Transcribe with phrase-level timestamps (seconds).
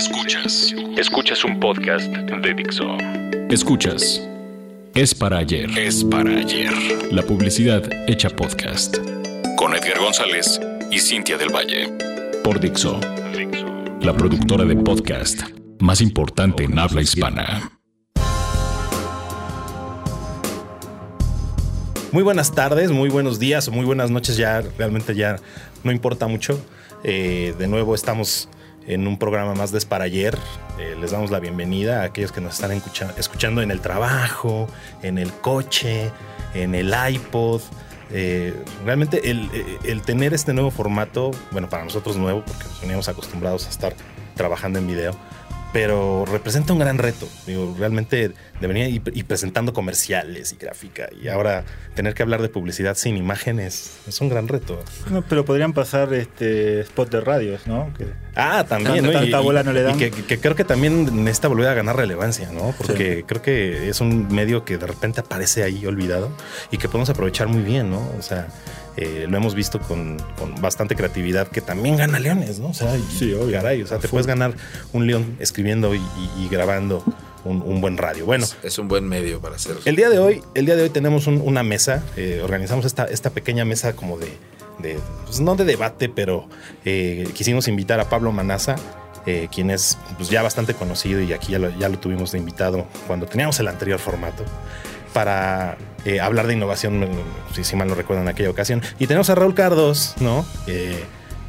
[0.00, 0.74] Escuchas.
[0.96, 2.96] Escuchas un podcast de Dixo.
[3.50, 4.26] Escuchas.
[4.94, 5.68] Es para ayer.
[5.78, 6.72] Es para ayer.
[7.12, 8.96] La publicidad hecha podcast.
[9.58, 10.58] Con Edgar González
[10.90, 11.92] y Cintia del Valle.
[12.42, 12.98] Por Dixo.
[14.00, 15.42] La productora de podcast
[15.80, 17.70] más importante en habla hispana.
[22.10, 25.36] Muy buenas tardes, muy buenos días o muy buenas noches, ya realmente ya
[25.84, 26.58] no importa mucho.
[27.04, 28.48] Eh, de nuevo estamos
[28.90, 30.36] en un programa más de Es para ayer.
[30.78, 32.72] Eh, les damos la bienvenida a aquellos que nos están
[33.16, 34.66] escuchando en el trabajo,
[35.02, 36.10] en el coche,
[36.54, 37.62] en el iPod.
[38.12, 38.52] Eh,
[38.84, 39.48] realmente el,
[39.84, 43.94] el, tener este nuevo formato, bueno, para nosotros nuevo, porque nos veníamos acostumbrados a estar
[44.34, 45.14] trabajando en video,
[45.72, 47.28] pero representa un gran reto.
[47.46, 52.48] Digo, realmente debería ir y presentando comerciales y gráfica y ahora tener que hablar de
[52.48, 54.78] publicidad sin imágenes es un gran reto.
[55.10, 57.92] No, pero podrían pasar este spot de radios, ¿no?
[57.96, 58.06] Que
[58.36, 59.04] ah, también.
[59.04, 59.12] ¿no?
[59.12, 60.00] Tanta bola no le dan.
[60.00, 62.74] Y que, creo que también necesita volver a ganar relevancia, ¿no?
[62.76, 66.30] Porque creo que es un medio que de repente aparece ahí olvidado
[66.70, 68.10] y que podemos aprovechar muy bien, ¿no?
[68.18, 68.48] O sea,
[69.00, 70.18] eh, lo hemos visto con,
[70.60, 72.68] bastante creatividad que también gana leones, ¿no?
[72.68, 74.52] O sea, sí, caray, o sea, te puedes ganar
[74.92, 76.02] un león escribiendo y,
[76.50, 77.02] grabando
[77.44, 78.26] un, buen radio.
[78.26, 79.80] Bueno, es, un buen medio para hacerlo.
[79.86, 83.30] El día de hoy, el día de hoy tenemos una mesa, eh, organizamos esta, esta
[83.30, 84.28] pequeña mesa como de,
[85.24, 86.46] pues no de debate, pero
[86.84, 88.76] eh, quisimos invitar a Pablo Manaza.
[89.50, 92.86] quien es pues, ya bastante conocido y aquí ya lo, ya lo tuvimos de invitado
[93.06, 94.44] cuando teníamos el anterior formato
[95.12, 97.08] para eh, hablar de innovación,
[97.52, 98.82] si, mal no recuerdo, en aquella ocasión.
[98.98, 100.44] Y tenemos a Raúl Cardos, ¿no?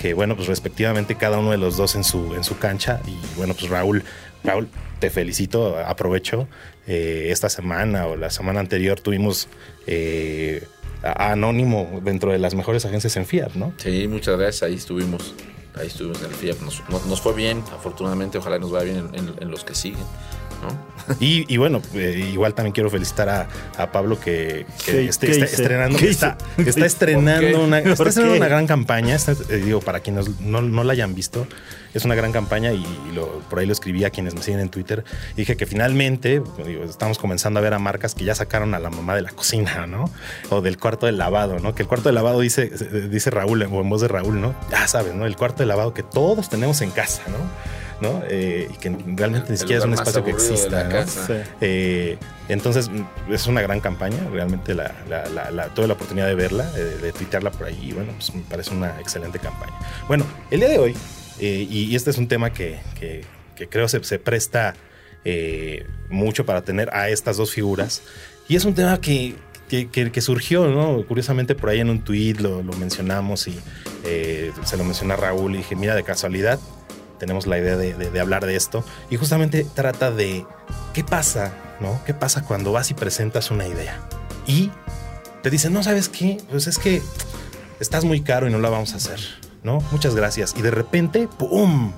[0.01, 3.01] que bueno, pues respectivamente cada uno de los dos en su, en su cancha.
[3.05, 4.03] Y bueno, pues Raúl,
[4.43, 4.67] Raúl,
[4.99, 6.47] te felicito, aprovecho.
[6.87, 9.47] Eh, esta semana o la semana anterior tuvimos
[9.85, 10.67] eh,
[11.03, 13.73] a Anónimo dentro de las mejores agencias en Fiat, ¿no?
[13.77, 15.35] Sí, muchas gracias, ahí estuvimos.
[15.75, 16.57] Ahí estuvimos en el Fiat.
[16.61, 20.03] Nos, fue bien, afortunadamente, ojalá nos vaya bien en los que siguen.
[21.19, 26.37] Y, bueno, eh, igual también quiero felicitar a, Pablo que, está, estrenando, está,
[26.85, 29.17] estrenando una, una gran campaña.
[29.49, 31.47] Eh, digo, para quienes no, la hayan visto,
[31.93, 32.85] es una gran campaña y,
[33.49, 35.03] por ahí lo escribí a quienes me siguen en Twitter.
[35.35, 36.41] dije que finalmente
[36.87, 39.85] estamos comenzando a ver a marcas que ya sacaron a la mamá de la cocina,
[39.87, 40.09] ¿no?
[40.49, 41.75] O del cuarto de lavado, ¿no?
[41.75, 42.67] Que el cuarto de lavado dice,
[43.09, 44.55] dice Raúl, o en voz de Raúl, ¿no?
[44.69, 45.25] Ya sabes, ¿no?
[45.25, 47.81] El cuarto de lavado que todos tenemos en casa, ¿no?
[48.01, 48.23] ¿no?
[48.27, 51.05] Eh, y que realmente ni siquiera es un espacio que exista.
[51.61, 52.17] Eh,
[52.49, 52.89] entonces
[53.29, 54.91] es una gran campaña, realmente la,
[55.75, 58.73] tuve la oportunidad de verla, de, de tuitearla por ahí, y bueno, pues me parece
[58.73, 59.73] una excelente campaña.
[60.07, 60.97] Bueno, el día de hoy,
[61.39, 62.79] eh, y, este es un tema que,
[63.69, 64.75] creo se, se presta
[66.09, 68.01] mucho para tener a estas dos figuras,
[68.47, 69.35] y es un tema que,
[69.69, 71.05] que, surgió, ¿no?
[71.07, 73.57] Curiosamente por ahí en un tweet lo, lo mencionamos y
[74.03, 76.59] se lo menciona Raúl y dije, mira, de casualidad,
[77.21, 78.83] tenemos la idea de, hablar de esto.
[79.11, 80.43] Y justamente trata de
[80.91, 82.01] qué pasa, ¿no?
[82.03, 84.01] ¿Qué pasa cuando vas y presentas una idea?
[84.47, 84.71] Y
[85.43, 86.39] te dicen, no, ¿sabes qué?
[86.49, 86.99] Pues es que
[87.79, 89.19] estás muy caro y no la vamos a hacer,
[89.63, 89.79] ¿no?
[89.91, 90.53] Muchas gracias.
[90.57, 91.91] Y de repente, ¡pum!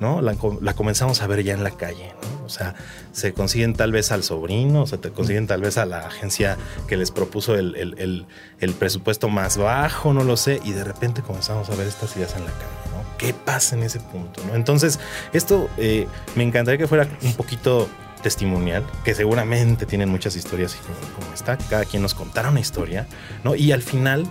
[0.00, 0.22] ¿no?
[0.22, 0.34] La,
[0.74, 2.44] comenzamos a ver ya en la calle, ¿no?
[2.46, 2.74] O sea,
[3.12, 6.56] se consiguen tal vez al sobrino, se te consiguen tal vez a la agencia
[6.88, 8.26] que les propuso el,
[8.58, 12.34] el, presupuesto más bajo, no lo sé, y de repente comenzamos a ver estas ideas
[12.34, 12.80] en la calle
[13.20, 14.54] qué pasa en ese punto, ¿no?
[14.54, 14.98] Entonces,
[15.34, 16.06] esto eh,
[16.36, 17.86] me encantaría que fuera un poquito
[18.22, 20.74] testimonial, que seguramente tienen muchas historias
[21.18, 23.06] como, está, cada quien nos contara una historia,
[23.44, 23.54] ¿no?
[23.54, 24.26] Y al final,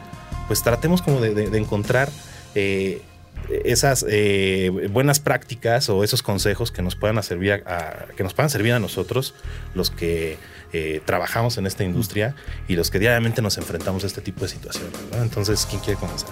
[0.48, 2.10] pues tratemos como de, encontrar
[2.56, 3.02] eh,
[3.64, 8.50] esas eh, buenas prácticas o esos consejos que nos puedan servir a, que nos puedan
[8.50, 9.34] servir a nosotros,
[9.74, 10.38] los que
[11.04, 12.36] trabajamos en esta industria
[12.68, 14.94] y los que diariamente nos enfrentamos a este tipo de situaciones.
[15.20, 16.30] Entonces, ¿quién quiere comenzar?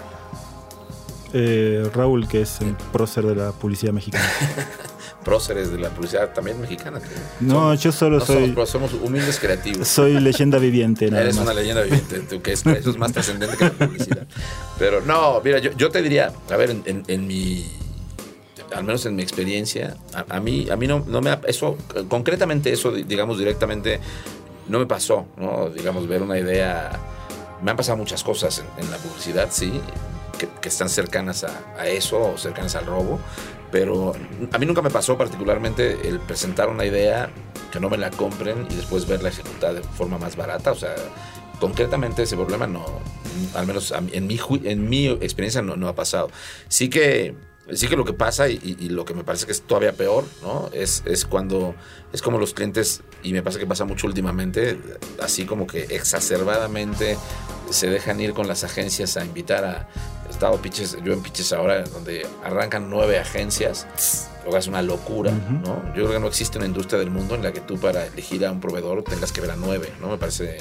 [1.34, 4.26] Eh, Raúl, que es el prócer de la publicidad mexicana.
[5.28, 7.02] próceres de la publicidad también mexicana.
[7.42, 8.54] No, yo solo soy.
[8.54, 9.86] Somos, somos humildes creativos.
[9.86, 11.12] Soy leyenda viviente.
[11.12, 14.26] Nada Eres una leyenda viviente, tú, que eso es más trascendente que la publicidad.
[14.80, 17.66] Pero no, mira, yo, te diría, a ver, en, mi
[18.74, 19.98] al menos en mi experiencia,
[20.30, 24.00] a, mí, a mí no, no, me eso, concretamente eso, digamos directamente,
[24.70, 25.70] no me pasó, ¿no?
[25.70, 26.90] Digamos, ver una idea.
[27.62, 29.74] Me han pasado muchas cosas en, en la publicidad, sí
[30.38, 33.20] que, están cercanas a, eso o cercanas al robo,
[33.72, 34.14] pero
[34.52, 37.30] a mí nunca me pasó particularmente el presentar una idea
[37.72, 40.96] que no me la compren y después verla ejecutada de forma más barata, o sea,
[41.60, 42.86] concretamente ese problema no,
[43.54, 46.30] al menos en mi, en mi experiencia no, no ha pasado.
[46.68, 47.36] Sí que
[47.74, 50.70] sí que lo que pasa y, lo que me parece que es todavía peor, ¿no?
[50.72, 51.76] Es, es cuando
[52.14, 54.80] es como los clientes, y me pasa que pasa mucho últimamente,
[55.22, 57.18] así como que exacerbadamente
[57.70, 59.88] se dejan ir con las agencias a invitar a.
[60.28, 64.30] He estado pitches, yo en pitches ahora, donde arrancan nueve agencias.
[64.46, 65.86] lo que es una locura, ¿no?
[65.88, 68.46] Yo creo que no existe una industria del mundo en la que tú para elegir
[68.46, 70.10] a un proveedor tengas que ver a nueve, ¿no?
[70.10, 70.58] Me parece,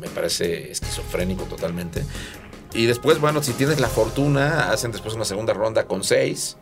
[0.00, 2.02] me parece esquizofrénico totalmente.
[2.74, 6.56] Y después, bueno, si tienes la fortuna, hacen después una segunda ronda con seis,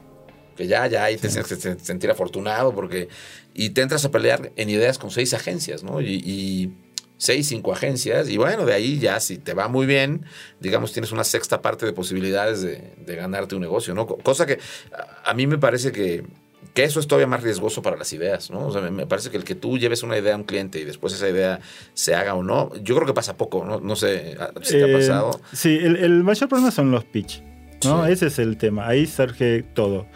[0.56, 3.08] que ya, ya ahí te tienes que sentir afortunado porque...
[3.54, 6.02] Y te entras a pelear en ideas con seis agencias, ¿no?
[6.02, 6.74] y
[7.18, 10.24] seis, cinco agencias, y bueno, de ahí ya si te va muy bien,
[10.60, 14.06] digamos, tienes una sexta parte de posibilidades de, ganarte un negocio, ¿no?
[14.06, 14.58] Cosa que
[15.24, 16.24] a, mí me parece que,
[16.74, 18.66] que, eso es todavía más riesgoso para las ideas, ¿no?
[18.66, 20.84] O sea, me, parece que el que tú lleves una idea a un cliente y
[20.84, 21.60] después esa idea
[21.94, 23.80] se haga o no, yo creo que pasa poco, ¿no?
[23.80, 25.40] No sé si te ha eh, pasado.
[25.52, 27.42] Sí, el, mayor problema son los pitch,
[27.84, 28.06] ¿no?
[28.06, 30.06] Ese es el tema, ahí surge todo.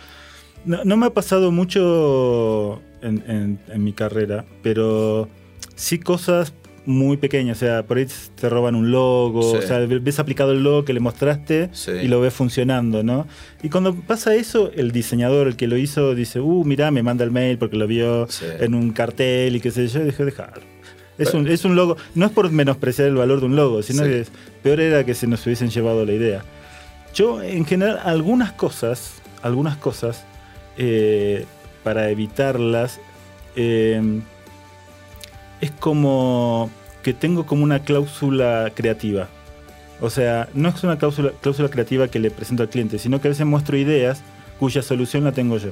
[0.67, 5.27] No, me ha pasado mucho en, en mi carrera, pero
[5.75, 6.53] sí cosas
[6.87, 8.07] muy pequeño, o sea, por ahí
[8.41, 11.71] te roban un logo, o sea, ves aplicado el logo que le mostraste
[12.03, 13.27] y lo ves funcionando, ¿no?
[13.63, 17.25] Y cuando pasa eso, el diseñador, el que lo hizo, dice, uh, mira, me manda
[17.25, 18.27] el mail porque lo vio
[18.61, 20.61] en un cartel y qué sé yo, y dije, dejar.
[21.19, 24.05] Es un, es un logo, no es por menospreciar el valor de un logo, sino
[24.05, 24.25] que
[24.63, 26.43] peor era que se nos hubiesen llevado la idea.
[27.15, 30.25] Yo, en general, algunas cosas, algunas cosas,
[30.79, 31.45] eh,
[31.85, 33.01] para evitarlas,
[33.55, 34.21] eh,
[35.61, 36.71] es como
[37.03, 39.29] que tengo como una cláusula creativa.
[40.01, 43.29] O sea, no es una cláusula, cláusula creativa que le presento al cliente, sino que
[43.29, 44.23] a veces muestro ideas
[44.59, 45.71] cuya solución la tengo yo.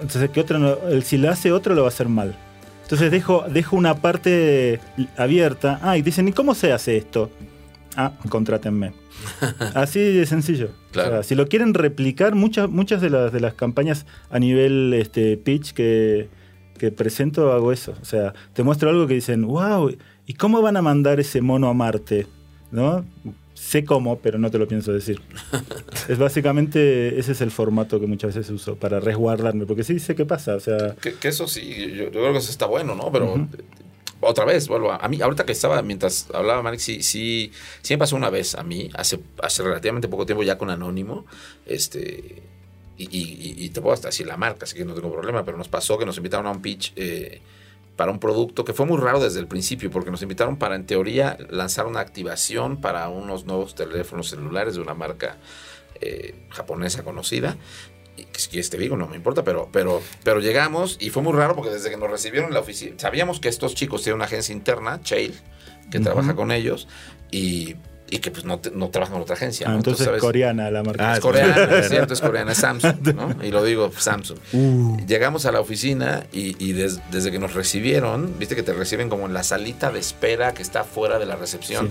[0.00, 2.36] Entonces, que otro si lo hace otro lo va a hacer mal.
[2.82, 4.80] Entonces dejo, dejo una parte
[5.16, 5.80] abierta.
[5.82, 7.30] Ah, y dicen, ¿y cómo se hace esto?
[7.96, 8.92] Ah, contrátenme.
[9.74, 10.70] Así de sencillo.
[11.22, 15.72] si lo quieren replicar, muchas, muchas de las, de las campañas a nivel este, pitch
[15.72, 16.28] que,
[16.78, 17.94] que presento hago eso.
[18.00, 19.94] O sea, te muestro algo que dicen, wow,
[20.26, 22.26] ¿y cómo van a mandar ese mono a Marte?
[22.70, 23.04] ¿No?
[23.54, 25.20] Sé cómo, pero no te lo pienso decir.
[26.08, 30.14] es básicamente, ese es el formato que muchas veces uso para resguardarme, porque sí sé
[30.14, 30.56] qué pasa.
[30.56, 33.12] O sea, que, eso sí, yo, creo que eso está bueno, ¿no?
[33.12, 33.48] Pero
[34.20, 37.98] otra vez, vuelvo a, mí, ahorita que estaba, mientras hablaba Mark, sí, sí, sí me
[37.98, 41.26] pasó una vez a mí, hace, hace relativamente poco tiempo ya con Anónimo,
[41.66, 42.42] este
[42.96, 45.98] y, te puedo hasta decir la marca, así que no tengo problema, pero nos pasó
[45.98, 47.40] que nos invitaron a un pitch eh,
[47.96, 50.86] para un producto que fue muy raro desde el principio, porque nos invitaron para, en
[50.86, 55.38] teoría, lanzar una activación para unos nuevos teléfonos celulares de una marca
[56.00, 57.56] eh, japonesa conocida.
[58.16, 61.32] Y si quieres te digo, no me importa, pero, pero, pero llegamos y fue muy
[61.32, 64.26] raro porque desde que nos recibieron en la oficina, sabíamos que estos chicos tienen una
[64.26, 65.34] agencia interna, Chail,
[65.90, 66.86] que trabaja con ellos,
[67.30, 67.74] y
[68.14, 69.66] y que pues no, no trabaja en otra agencia.
[69.68, 71.10] Ah, entonces, es coreana la marca.
[71.10, 73.44] Ah, es coreana, es cierto, es coreana, es Samsung, ¿no?
[73.44, 74.38] Y lo digo, Samsung.
[74.52, 74.98] Uh.
[75.04, 79.34] Llegamos a la oficina y, desde que nos recibieron, viste que te reciben como en
[79.34, 81.90] la salita de espera que está fuera de la recepción.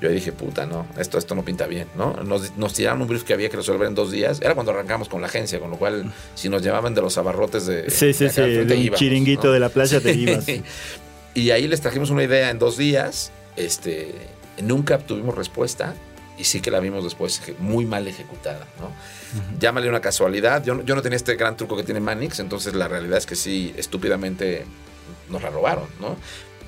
[0.00, 2.14] Yo dije, puta, no, esto, esto no pinta bien, ¿no?
[2.24, 4.40] Nos, nos, tiraron un brief que había que resolver en dos días.
[4.40, 7.66] Era cuando arrancamos con la agencia, con lo cual, si nos llevaban de los abarrotes
[7.66, 7.90] de.
[7.90, 10.46] Sí, sí, sí, un chiringuito de la playa te ibas.
[11.34, 13.30] y ahí les trajimos una idea en dos días.
[13.56, 15.94] Este Nunca tuvimos respuesta
[16.38, 18.90] y sí que la vimos después muy mal ejecutada, ¿no?
[19.58, 20.64] Llámale una casualidad.
[20.64, 23.36] Yo, yo, no tenía este gran truco que tiene Manix, entonces la realidad es que
[23.36, 24.64] sí, estúpidamente
[25.28, 26.16] nos la robaron, ¿no?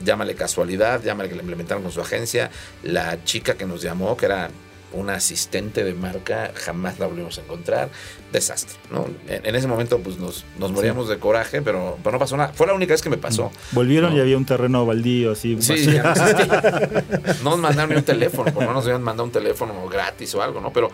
[0.04, 2.50] Llámale casualidad, llámale que la implementaron con su agencia.
[2.82, 4.50] La chica que nos llamó, que era
[4.92, 7.90] una asistente de marca, jamás la volvimos a encontrar.
[8.32, 9.06] Desastre, ¿no?
[9.28, 12.52] En, ese momento pues nos, nos moríamos de coraje, pero, pero, no pasó nada.
[12.54, 13.50] Fue la única vez que me pasó.
[13.50, 13.74] Mm.
[13.74, 15.60] Volvieron y había un terreno baldío así.
[15.60, 15.86] Sí,
[17.44, 20.42] no, nos mandaron ni un teléfono, por no nos habían mandado un teléfono gratis o
[20.42, 20.72] algo, ¿no?
[20.72, 20.90] Pero,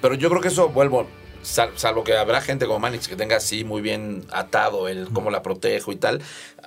[0.00, 1.06] pero yo creo que eso, vuelvo,
[1.42, 5.42] salvo que habrá gente como Manix que tenga así muy bien atado el cómo la
[5.42, 6.22] protejo y tal.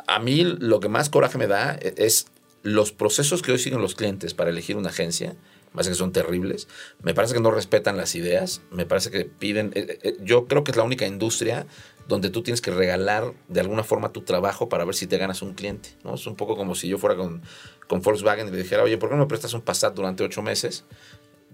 [0.07, 2.27] A mí lo que más coraje me da e, es
[2.63, 5.35] los procesos que hoy siguen los clientes para elegir una agencia
[5.73, 6.67] me parece que son terribles,
[7.01, 10.45] me parece que no respetan las ideas, me parece que piden, eh, eh, eh, yo
[10.45, 11.65] creo que es la única industria
[12.07, 15.41] donde tú tienes que regalar de alguna forma tu trabajo para ver si te ganas
[15.41, 16.13] un cliente, ¿no?
[16.13, 17.41] Es un poco como si yo fuera con,
[17.87, 20.43] con Volkswagen y le dijera, oye, ¿por qué no me prestas un Passat durante ocho
[20.43, 20.85] meses?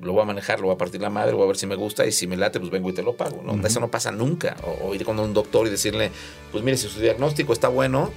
[0.01, 1.75] Lo voy a manejar, lo voy a partir la madre, voy a ver si me
[1.75, 3.65] gusta y si me late, pues vengo y te lo pago, ¿no?
[3.65, 4.57] Eso no pasa nunca.
[4.63, 6.11] O, o ir con un doctor y decirle,
[6.51, 8.11] pues mire, si su diagnóstico está bueno,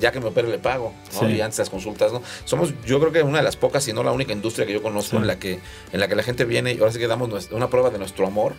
[0.00, 1.30] ya que me opere le pago, ¿no?
[1.30, 2.22] Y antes las consultas, ¿no?
[2.44, 4.82] Somos, yo creo que una de las pocas, si no la única industria que yo
[4.82, 5.60] conozco en la que,
[5.92, 8.26] en la que la gente viene y ahora sí que damos una prueba de nuestro
[8.26, 8.54] amor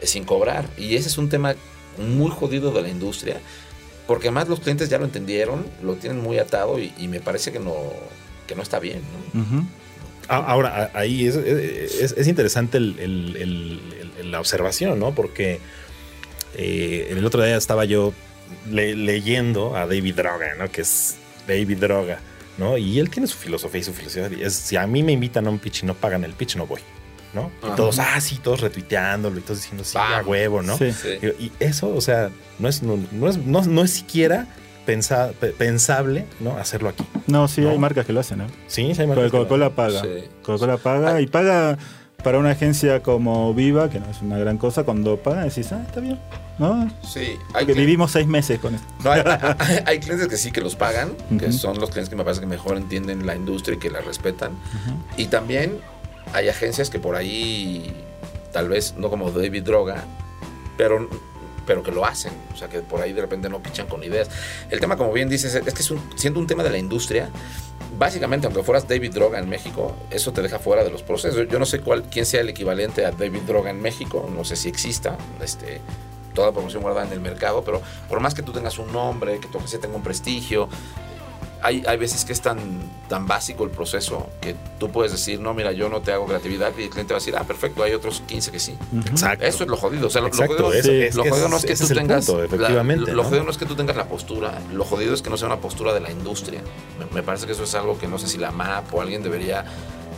[0.00, 0.66] eh, sin cobrar.
[0.76, 1.54] Y ese es un tema
[1.98, 3.40] muy jodido de la industria,
[4.06, 7.58] porque además los clientes ya lo entendieron, lo tienen muy atado y, me parece que
[7.58, 7.74] no,
[8.46, 9.02] que no está bien,
[10.28, 15.14] Ahora, ahí es, es, interesante la observación, ¿no?
[15.14, 15.60] Porque
[16.56, 18.12] eh, el otro día estaba yo
[18.70, 20.70] leyendo a David Droga, ¿no?
[20.70, 22.20] Que es David Droga,
[22.58, 22.76] ¿no?
[22.76, 25.50] Y él tiene su filosofía y su filosofía es, si a mí me invitan a
[25.50, 26.80] un pitch y no pagan el pitch, no voy.
[27.34, 27.50] ¿no?
[27.62, 30.78] Y todos, ah, sí, todos retuiteándolo y todos diciendo, sí, a huevo, ¿no?
[30.78, 30.86] Sí.
[31.38, 34.46] Y, eso, o sea, no es, no, es, no, es siquiera
[34.86, 36.56] pensable ¿no?
[36.56, 37.04] hacerlo aquí.
[37.26, 38.46] No, sí, hay marcas que lo hacen, ¿no?
[38.68, 39.30] Sí, sí hay marcas.
[39.30, 40.02] Coca-Cola paga.
[40.42, 41.76] Coca-Cola paga y paga
[42.22, 45.84] para una agencia como Viva, que no es una gran cosa, cuando pagan decís, ah,
[45.86, 46.18] está bien.
[46.58, 46.90] ¿No?
[47.06, 47.38] Sí.
[47.52, 48.86] Hay que vivimos seis meses con esto.
[49.04, 49.10] No,
[49.86, 52.46] hay, clientes que sí que los pagan, que son los clientes que me parece que
[52.46, 54.52] mejor entienden la industria y que la respetan.
[55.16, 55.80] Y también
[56.32, 57.94] hay agencias que por ahí,
[58.52, 60.04] tal vez no como David Droga,
[60.76, 61.08] pero
[61.66, 64.30] pero que lo hacen, o sea, que por ahí de repente no pichan con ideas.
[64.70, 67.28] El tema, como bien dices, es que es un, siendo un tema de la industria,
[67.98, 71.48] básicamente, aunque fueras David Droga en México, eso te deja fuera de los procesos.
[71.48, 74.56] Yo no sé cuál, quién sea el equivalente a David Droga en México, no sé
[74.56, 75.80] si exista este,
[76.36, 79.48] toda promoción guardada en el mercado, pero por más que tú tengas un nombre, que
[79.48, 80.68] tu agencia tenga un prestigio,
[81.62, 82.58] hay, hay, veces que es tan,
[83.08, 86.72] tan básico el proceso que tú puedes decir, no, mira, yo no te hago creatividad
[86.78, 88.76] y el cliente va a decir, ah, perfecto, hay otros 15 que sí.
[89.10, 89.44] Exacto.
[89.44, 90.06] Eso es lo jodido.
[90.06, 92.28] O sea, lo, jodido, no es que tú tengas.
[92.28, 94.60] efectivamente, lo, jodido no es que tú tengas la postura.
[94.72, 96.60] Lo jodido es que no sea una postura de la industria.
[97.12, 99.64] Me, parece que eso es algo que no sé si la MAP o alguien debería,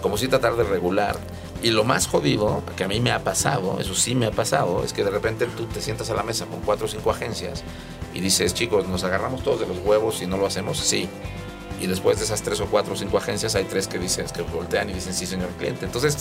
[0.02, 1.16] como si tratar de regular.
[1.62, 4.84] Y lo más jodido, que a mí me ha pasado, eso sí me ha pasado,
[4.84, 7.64] es que de repente tú te sientas a la mesa con cuatro o cinco agencias
[8.14, 11.08] y dices, chicos, nos agarramos todos de los huevos y no lo hacemos, sí.
[11.80, 14.42] Y después de esas tres o cuatro o cinco agencias hay tres que dicen, que
[14.42, 15.84] voltean y dicen, sí, señor cliente.
[15.84, 16.16] Entonces,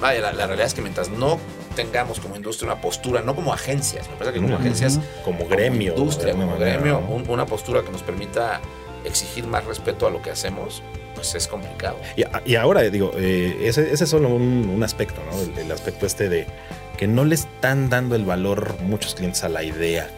[0.00, 1.38] vaya, la, realidad es que mientras no
[1.74, 5.94] tengamos como industria una postura, no como agencias, me parece que como agencias, como gremio,
[5.94, 8.60] como industria, como gremio, una postura que nos permita
[9.04, 10.82] exigir más respeto a lo que hacemos,
[11.16, 11.98] pues es complicado.
[12.44, 15.60] Y, ahora, digo, eh, ese, ese, es solo un, aspecto, ¿no?
[15.60, 16.46] el, aspecto este de
[16.96, 20.08] que no le están dando el valor muchos clientes a la idea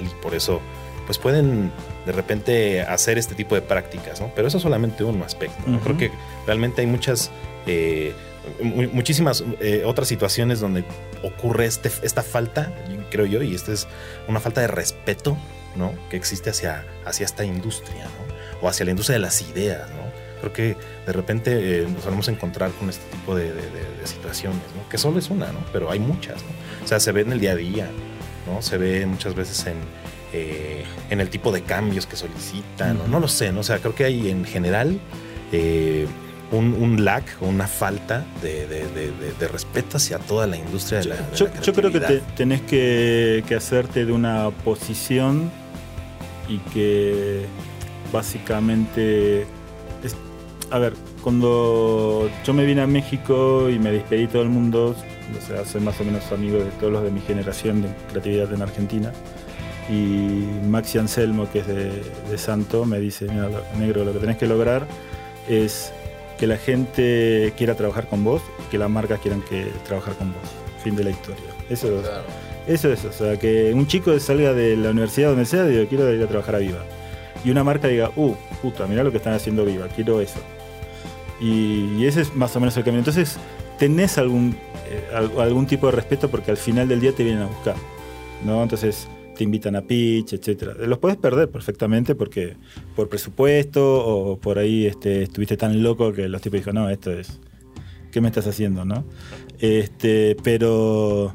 [0.00, 0.60] y por eso
[1.06, 1.72] pues pueden
[2.04, 4.30] de repente hacer este tipo de prácticas, ¿no?
[4.34, 5.62] Pero eso es solamente un aspecto.
[5.82, 6.10] Creo que
[6.46, 7.30] realmente hay muchas,
[7.66, 8.12] eh,
[8.60, 10.84] muchísimas eh, otras situaciones donde
[11.22, 12.74] ocurre este, esta falta,
[13.10, 13.88] creo yo, y esta es
[14.26, 15.38] una falta de respeto,
[15.76, 15.94] ¿no?
[16.10, 18.60] Que existe hacia, hacia esta industria, ¿no?
[18.60, 19.97] O hacia la industria de las ideas, ¿no?
[20.40, 20.76] Creo que
[21.06, 23.52] de repente eh, nos vamos a encontrar con este tipo de,
[24.04, 24.88] situaciones, ¿no?
[24.88, 25.58] Que solo es una, ¿no?
[25.72, 26.84] Pero hay muchas, ¿no?
[26.84, 27.90] O sea, se ve en el día a día,
[28.60, 29.76] se ve muchas veces en,
[30.32, 33.60] eh, en el tipo de cambios que solicitan, no lo sé, ¿no?
[33.60, 34.98] O sea, creo que hay en general
[35.52, 36.06] eh,
[36.50, 41.72] un, un, lack, una falta de, respeto hacia toda la industria de la, yo, yo,
[41.74, 42.00] creo que
[42.36, 45.50] tenés que, hacerte de una posición
[46.48, 47.46] y que
[48.12, 49.46] básicamente...
[50.70, 54.94] a ver, cuando yo me vine a México y me despedí todo el mundo,
[55.36, 58.52] o sea, soy más o menos amigo de todos los de mi generación de creatividad
[58.52, 59.12] en Argentina.
[59.90, 63.48] Y Maxi Anselmo, que es de, Santo, me dice, mira,
[63.78, 64.86] negro, lo que tenés que lograr
[65.48, 65.92] es
[66.38, 70.32] que la gente quiera trabajar con vos y que las marcas quieran que trabajar con
[70.32, 70.42] vos.
[70.84, 71.44] Fin de la historia.
[71.70, 72.02] Eso,
[72.66, 76.12] eso es, o sea, que un chico salga de la universidad donde sea, diga, quiero
[76.12, 76.84] ir a trabajar a Viva.
[77.44, 80.40] Y una marca diga, uh, puta, mira lo que están haciendo Viva, quiero eso.
[81.40, 83.00] Y, ese es más o menos el camino.
[83.00, 83.36] Entonces,
[83.78, 84.56] tenés algún
[84.90, 87.76] eh, algún tipo de respeto porque al final del día te vienen a buscar.
[88.44, 88.62] ¿no?
[88.62, 90.74] Entonces te invitan a pitch, etcétera.
[90.74, 92.56] Los puedes perder perfectamente porque
[92.96, 97.12] por presupuesto o por ahí este, estuviste tan loco que los tipos dijeron, no, esto
[97.12, 97.38] es,
[98.10, 98.84] ¿qué me estás haciendo?
[98.84, 99.04] ¿no?
[99.60, 101.34] Este, pero,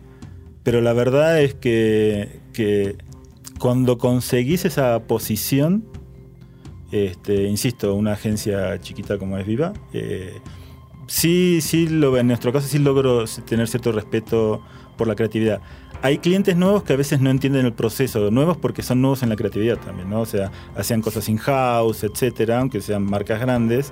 [0.64, 2.98] pero la verdad es que, que
[3.58, 5.86] cuando conseguís esa posición,
[6.94, 10.40] este, insisto, una agencia chiquita como es Viva, eh,
[11.08, 14.62] sí, sí, lo, en nuestro caso sí logro tener cierto respeto
[14.96, 15.60] por la creatividad.
[16.04, 19.30] Hay clientes nuevos que a veces no entienden el proceso, nuevos porque son nuevos en
[19.30, 20.22] la creatividad también, ¿no?
[20.22, 23.92] O sea, hacían cosas in-house, etcétera, aunque sean marcas grandes,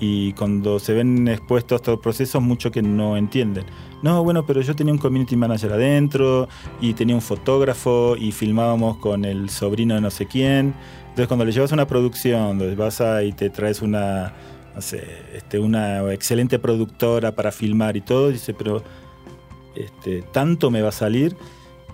[0.00, 3.66] y cuando se ven expuestos a estos procesos, mucho que no entienden.
[4.02, 6.48] No, bueno, pero yo tenía un community manager adentro,
[6.80, 10.72] y tenía un fotógrafo, y filmábamos con el sobrino de no sé quién.
[11.20, 14.32] Entonces, cuando le llevas una producción, donde vas a y te traes una
[15.34, 18.82] este, una excelente productora para filmar y todo, dice, pero
[19.74, 21.36] este, tanto me va a salir.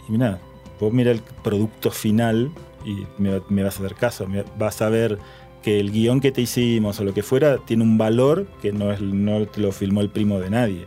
[0.08, 0.38] Y mira,
[0.78, 2.52] vos mira el producto final
[2.84, 5.18] y me, vas a hacer caso, vas a ver
[5.60, 8.92] que el guion que te hicimos o lo que fuera tiene un valor que no,
[8.92, 10.86] es, no te lo filmó el primo de nadie.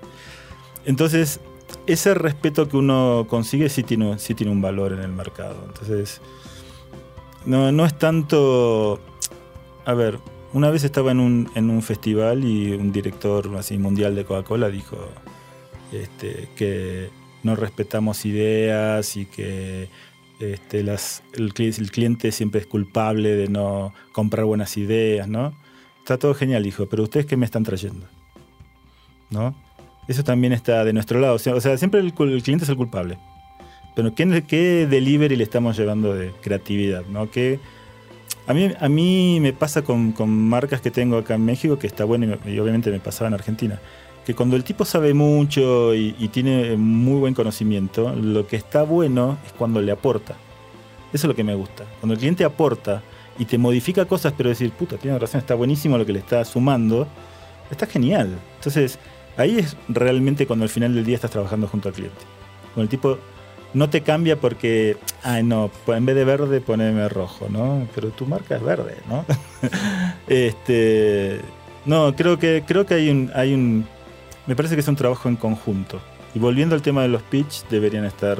[0.86, 1.41] Entonces,
[1.88, 5.58] ese respeto que uno consigue sí tiene, sí tiene un valor en el mercado.
[5.67, 6.22] Entonces,
[7.46, 9.00] no, no es tanto...
[9.86, 10.19] A ver,
[10.53, 14.69] una vez estaba en un, en un festival y un director así mundial de Coca-Cola
[14.69, 14.98] dijo
[15.91, 17.10] este, que
[17.43, 19.89] no respetamos ideas y que
[20.39, 21.53] este, el,
[21.91, 25.53] cliente siempre es culpable de no comprar buenas ideas, ¿no?
[26.00, 28.08] Está todo genial, dijo, pero ustedes qué me están trayendo,
[29.29, 29.55] ¿no?
[30.08, 31.36] Eso también está de nuestro lado.
[31.36, 33.19] O sea, siempre el, cliente es el culpable.
[33.96, 37.05] Pero ¿qué, ¿qué, delivery le estamos llevando de creatividad?
[37.08, 37.29] ¿no?
[37.29, 37.60] ¿Qué,
[38.50, 42.03] a mí, a mí me pasa con, marcas que tengo acá en México, que está
[42.03, 43.79] bueno y, obviamente me pasaba en Argentina,
[44.25, 49.38] que cuando el tipo sabe mucho y, tiene muy buen conocimiento, lo que está bueno
[49.46, 50.34] es cuando le aporta.
[51.13, 51.86] Eso es lo que me gusta.
[52.00, 53.03] Cuando el cliente aporta
[53.38, 56.43] y te modifica cosas, pero decir, puta, tiene razón, está buenísimo lo que le está
[56.43, 57.08] sumando,
[57.69, 58.36] está genial.
[58.55, 58.98] Entonces,
[59.38, 62.22] ahí es realmente cuando al final del día estás trabajando junto al cliente.
[62.74, 63.19] Cuando el tipo
[63.73, 67.88] no te cambia porque, ay no, en vez de verde poneme rojo, ¿no?
[67.93, 69.25] Pero tu marca es verde, ¿no?
[70.27, 71.39] este,
[71.85, 73.85] no, creo que, creo que hay un, hay un,
[74.47, 76.01] me parece que es un trabajo en conjunto.
[76.33, 78.38] Y volviendo al tema de los pitch, deberían estar,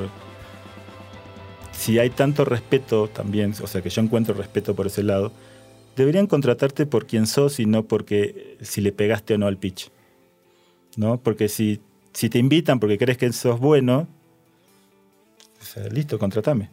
[1.72, 5.32] si hay tanto respeto también, o sea que yo encuentro respeto por ese lado,
[5.96, 9.92] deberían contratarte por quien sos y no porque si le pegaste o no al pitch.
[10.98, 11.20] ¿No?
[11.22, 11.82] Porque si,
[12.14, 14.08] si te invitan porque crees que sos bueno,
[15.92, 16.70] listo, contratame.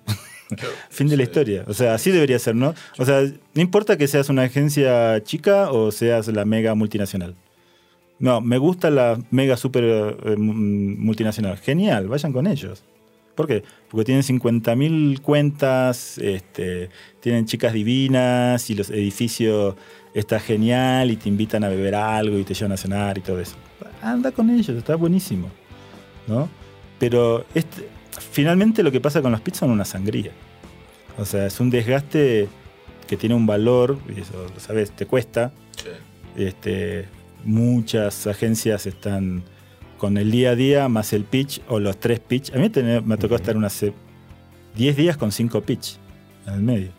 [0.90, 1.64] fin de la historia.
[1.66, 2.74] O sea, así debería ser, ¿no?
[2.98, 7.34] O sea, no importa que seas una agencia chica o seas la mega multinacional.
[8.18, 11.58] No, me gusta la mega super eh, multinacional.
[11.58, 12.84] Genial, vayan con ellos.
[13.34, 13.62] ¿Por qué?
[13.90, 16.88] Porque tienen 50.000 cuentas, este,
[17.20, 19.74] tienen chicas divinas y los edificios
[20.14, 23.38] está genial y te invitan a beber algo y te llevan a cenar y todo
[23.38, 23.56] eso.
[24.00, 25.50] Anda con ellos, está buenísimo.
[26.26, 26.48] ¿no?
[26.98, 27.88] Pero este,
[28.20, 30.32] finalmente lo que pasa con los pits son una sangría.
[31.18, 32.49] O sea, es un desgaste
[33.06, 35.52] que tiene un valor, y eso lo sabes, te cuesta.
[36.37, 37.06] Este,
[37.44, 39.42] muchas agencias están
[39.99, 42.52] con el día a día más el pitch o los tres pitch.
[42.54, 42.70] A mí
[43.04, 43.85] me ha tocado estar unas
[44.76, 45.96] 10 días con 5 pitch
[46.46, 46.90] en el medio.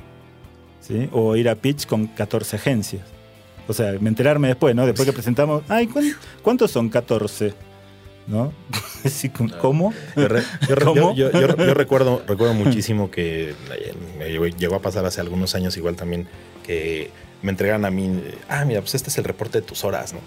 [0.81, 1.09] ¿sí?
[1.11, 3.03] O ir a pitch con 14 agencias.
[3.67, 4.85] O sea, me enterarme después, ¿no?
[4.85, 5.89] Después que presentamos, ay,
[6.41, 7.53] ¿cuántos son 14?
[8.27, 8.53] ¿No?
[9.61, 9.93] ¿Cómo?
[10.15, 13.55] Yo, Yo, recuerdo, recuerdo muchísimo que
[14.19, 16.27] me llegó a pasar hace algunos años igual también
[16.65, 17.09] que
[17.41, 20.19] me entregaron a mí, ah, mira, pues este es el reporte de tus horas, ¿no?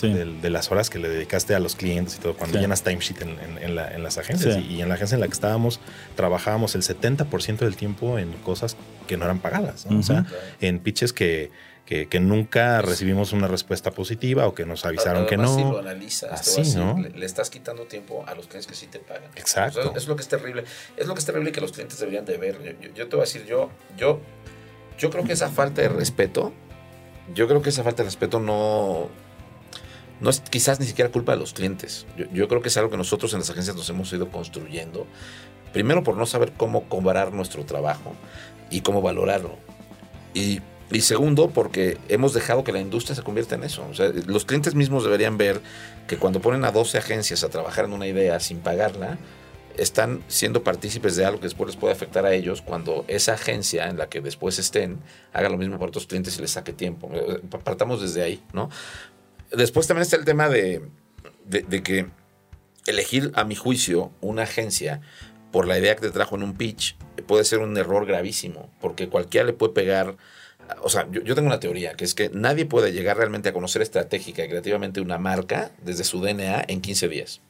[0.00, 3.38] De, las horas que le dedicaste a los clientes y todo, cuando llenas timesheet en,
[3.60, 4.58] en, las agencias.
[4.68, 5.78] Y, en la agencia en la que estábamos,
[6.16, 10.26] trabajábamos el 70% del tiempo en cosas que no eran pagadas, O sea,
[10.60, 11.52] en pitches que
[11.84, 15.54] que, nunca recibimos una respuesta positiva o que nos avisaron que no.
[15.54, 16.98] Si lo analizas, así, ¿no?
[16.98, 19.30] Le, estás quitando tiempo a los clientes que sí te pagan.
[19.36, 19.92] Exacto.
[19.94, 20.64] es lo que es terrible.
[20.96, 22.78] Es lo que es terrible que los clientes deberían de ver.
[22.94, 24.20] Yo, te voy a decir, yo, yo,
[24.96, 26.52] yo creo que esa falta de respeto,
[27.34, 29.08] yo creo que esa falta de respeto no,
[30.20, 32.06] no es quizás ni siquiera culpa de los clientes.
[32.16, 35.06] Yo, yo, creo que es algo que nosotros en las agencias nos hemos ido construyendo.
[35.72, 38.14] Primero por no saber cómo cobrar nuestro trabajo
[38.70, 39.58] y cómo valorarlo.
[40.32, 43.86] Y y segundo, porque hemos dejado que la industria se convierta en eso.
[43.90, 45.60] O sea, los clientes mismos deberían ver
[46.06, 49.18] que cuando ponen a 12 agencias a trabajar en una idea sin pagarla,
[49.76, 53.88] están siendo partícipes de algo que después les puede afectar a ellos cuando esa agencia
[53.88, 54.98] en la que después estén
[55.32, 57.10] haga lo mismo para otros clientes y les saque tiempo.
[57.14, 58.68] Eh, partamos desde ahí, ¿no?
[59.50, 60.82] Después también está el tema de,
[61.46, 62.06] de que
[62.86, 65.00] elegir, a mi juicio, una agencia
[65.52, 69.08] por la idea que te trajo en un pitch puede ser un error gravísimo, porque
[69.08, 70.16] cualquiera le puede pegar
[70.82, 73.82] o sea, yo, tengo una teoría, que es que nadie puede llegar realmente a conocer
[73.82, 77.40] estratégica y creativamente una marca desde su DNA en 15 días.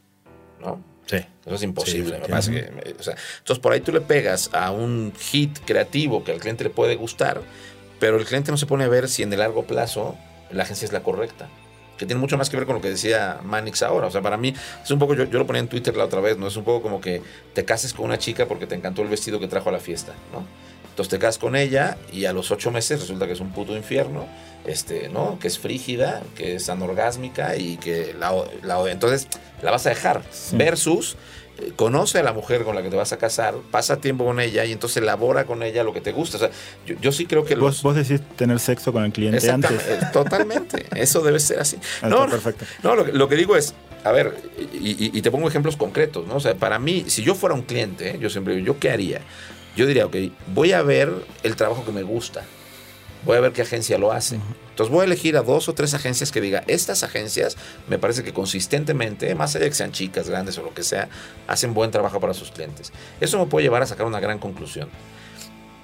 [0.60, 0.82] ¿No?
[1.06, 1.16] Sí.
[1.44, 2.18] Eso es imposible.
[2.18, 6.22] me parece que, o sea, entonces, por ahí tú le pegas a un hit creativo
[6.24, 7.42] que al cliente le puede gustar,
[7.98, 10.16] pero el cliente no se pone a ver si en el largo plazo
[10.50, 11.48] la agencia es la correcta.
[11.98, 14.06] Que tiene mucho más que ver con lo que decía Manix ahora.
[14.06, 16.20] O sea, para mí es un poco, yo, yo lo ponía en Twitter la otra
[16.20, 16.46] vez, ¿no?
[16.46, 17.22] Es un poco como que
[17.54, 20.14] te cases con una chica porque te encantó el vestido que trajo a la fiesta,
[20.32, 20.44] ¿no?
[20.92, 23.74] Entonces te casas con ella y a los ocho meses resulta que es un puto
[23.74, 24.26] infierno,
[24.66, 25.38] este, ¿no?
[25.38, 29.26] Que es frígida, que es anorgásmica y que la, la entonces
[29.62, 30.22] la vas a dejar.
[30.52, 31.16] Versus
[31.58, 34.38] eh, conoce a la mujer con la que te vas a casar, pasa tiempo con
[34.38, 36.36] ella y entonces elabora con ella lo que te gusta.
[36.36, 36.50] O sea,
[37.00, 37.82] yo, sí creo que los...
[37.82, 39.80] ¿Vos, decís tener sexo con el cliente antes.
[40.12, 40.86] Totalmente.
[40.94, 41.78] Eso debe ser así.
[42.02, 42.66] Ah, no, perfecto.
[42.82, 43.74] No, lo, que digo es,
[44.04, 44.34] a ver,
[44.72, 46.36] y, te pongo ejemplos concretos, ¿no?
[46.36, 49.20] O sea, para mí, si yo fuera un cliente, yo siempre digo, ¿yo qué haría?
[49.76, 50.16] Yo diría, ok,
[50.48, 52.44] voy a ver el trabajo que me gusta.
[53.24, 54.40] Voy a ver qué agencia lo hace.
[54.70, 57.56] Entonces voy a elegir a dos o tres agencias que diga, estas agencias
[57.88, 61.08] me parece que consistentemente, más allá de que sean chicas, grandes o lo que sea,
[61.46, 62.92] hacen buen trabajo para sus clientes.
[63.20, 64.88] Eso me puede llevar a sacar una gran conclusión.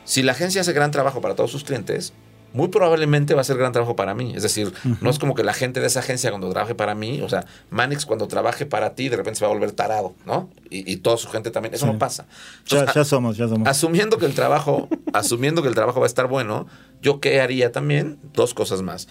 [0.04, 2.12] Si la agencia hace gran trabajo para todos sus clientes,
[2.52, 4.32] muy probablemente va a ser gran trabajo para mí.
[4.34, 7.20] Es decir, no es como que la gente de esa agencia cuando trabaje para mí,
[7.20, 10.48] o sea, Manix cuando trabaje para ti, de repente se va a volver tarado, ¿no?
[10.70, 11.74] Y, toda su gente también.
[11.74, 12.26] Eso no pasa.
[12.66, 13.68] ya, somos, ya somos.
[13.68, 16.66] Asumiendo que el trabajo, asumiendo que el trabajo va a estar bueno,
[17.00, 18.18] yo qué haría también?
[18.34, 19.08] Dos cosas más.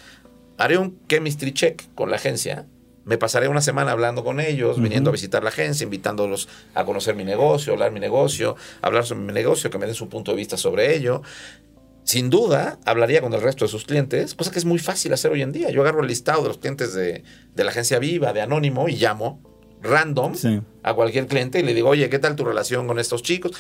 [0.58, 2.66] Haré un chemistry check con la agencia
[3.08, 7.16] me pasaré una semana hablando con ellos, viniendo a visitar la agencia, invitándolos a conocer
[7.16, 10.38] mi negocio, hablar mi negocio, hablar sobre mi negocio, que me den su punto de
[10.38, 11.22] vista sobre ello.
[12.08, 15.30] Sin duda, hablaría con el resto de sus clientes, cosa que es muy fácil hacer
[15.30, 15.72] hoy en día.
[15.72, 18.96] Yo agarro el listado de los clientes de, de la agencia Viva, de Anónimo, y
[18.96, 19.42] llamo
[19.82, 20.34] random
[20.84, 23.52] a cualquier cliente y le digo, oye, ¿qué tal tu relación con estos chicos?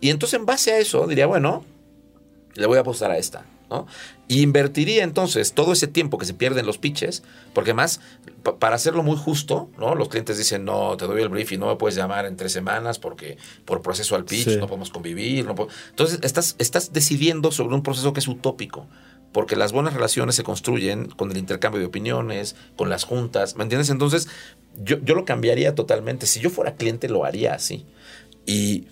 [0.00, 1.64] Y entonces en base a eso diría, bueno,
[2.54, 3.44] le voy a apostar a esta.
[3.70, 3.86] ¿No?
[4.28, 7.22] Y invertiría entonces todo ese tiempo que se pierde en los pitches,
[7.54, 8.00] porque más,
[8.58, 9.94] para hacerlo muy justo, ¿no?
[9.94, 12.52] Los clientes dicen, no, te doy el brief y no me puedes llamar en tres
[12.52, 15.44] semanas porque por proceso al pitch no podemos convivir.
[15.44, 15.54] No
[15.90, 18.86] Entonces, estás, estás decidiendo sobre un proceso que es utópico
[19.32, 23.62] porque las buenas relaciones se construyen con el intercambio de opiniones, con las juntas, ¿me
[23.62, 23.90] entiendes?
[23.90, 24.28] Entonces,
[24.82, 26.26] yo, yo lo cambiaría totalmente.
[26.26, 27.86] Si yo fuera cliente, lo haría así.
[28.46, 28.86] Y,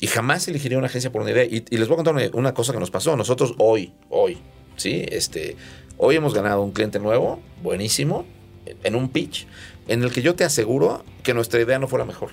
[0.00, 1.44] y jamás elegiría una agencia por una idea.
[1.44, 3.16] Y, les voy a contar una, cosa que nos pasó.
[3.16, 4.38] Nosotros hoy, hoy,
[4.76, 5.04] ¿sí?
[5.08, 5.56] Este,
[5.96, 8.26] hoy hemos ganado un cliente nuevo, buenísimo,
[8.82, 9.46] en un pitch,
[9.88, 12.30] en el que yo te aseguro que nuestra idea no fue la mejor.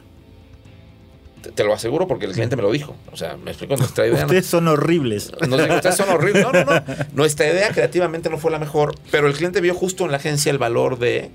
[1.55, 2.95] Te, lo aseguro porque el cliente me lo dijo.
[3.11, 4.25] O sea, me explicó nuestra idea.
[4.25, 5.31] Ustedes son horribles.
[5.41, 6.41] ustedes son horribles.
[6.43, 6.83] No, no, no.
[7.13, 10.51] Nuestra idea creativamente no fue la mejor, pero el cliente vio justo en la agencia
[10.51, 11.31] el valor de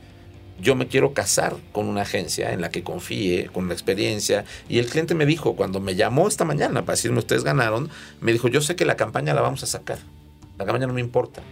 [0.61, 4.45] yo me quiero casar con una agencia en la que confíe, con la experiencia.
[4.69, 7.91] Y el cliente me dijo, cuando me llamó esta mañana para decirme ustedes ganaron,
[8.21, 9.99] me dijo, yo sé que la campaña la vamos a sacar.
[10.59, 11.43] La campaña no me importa.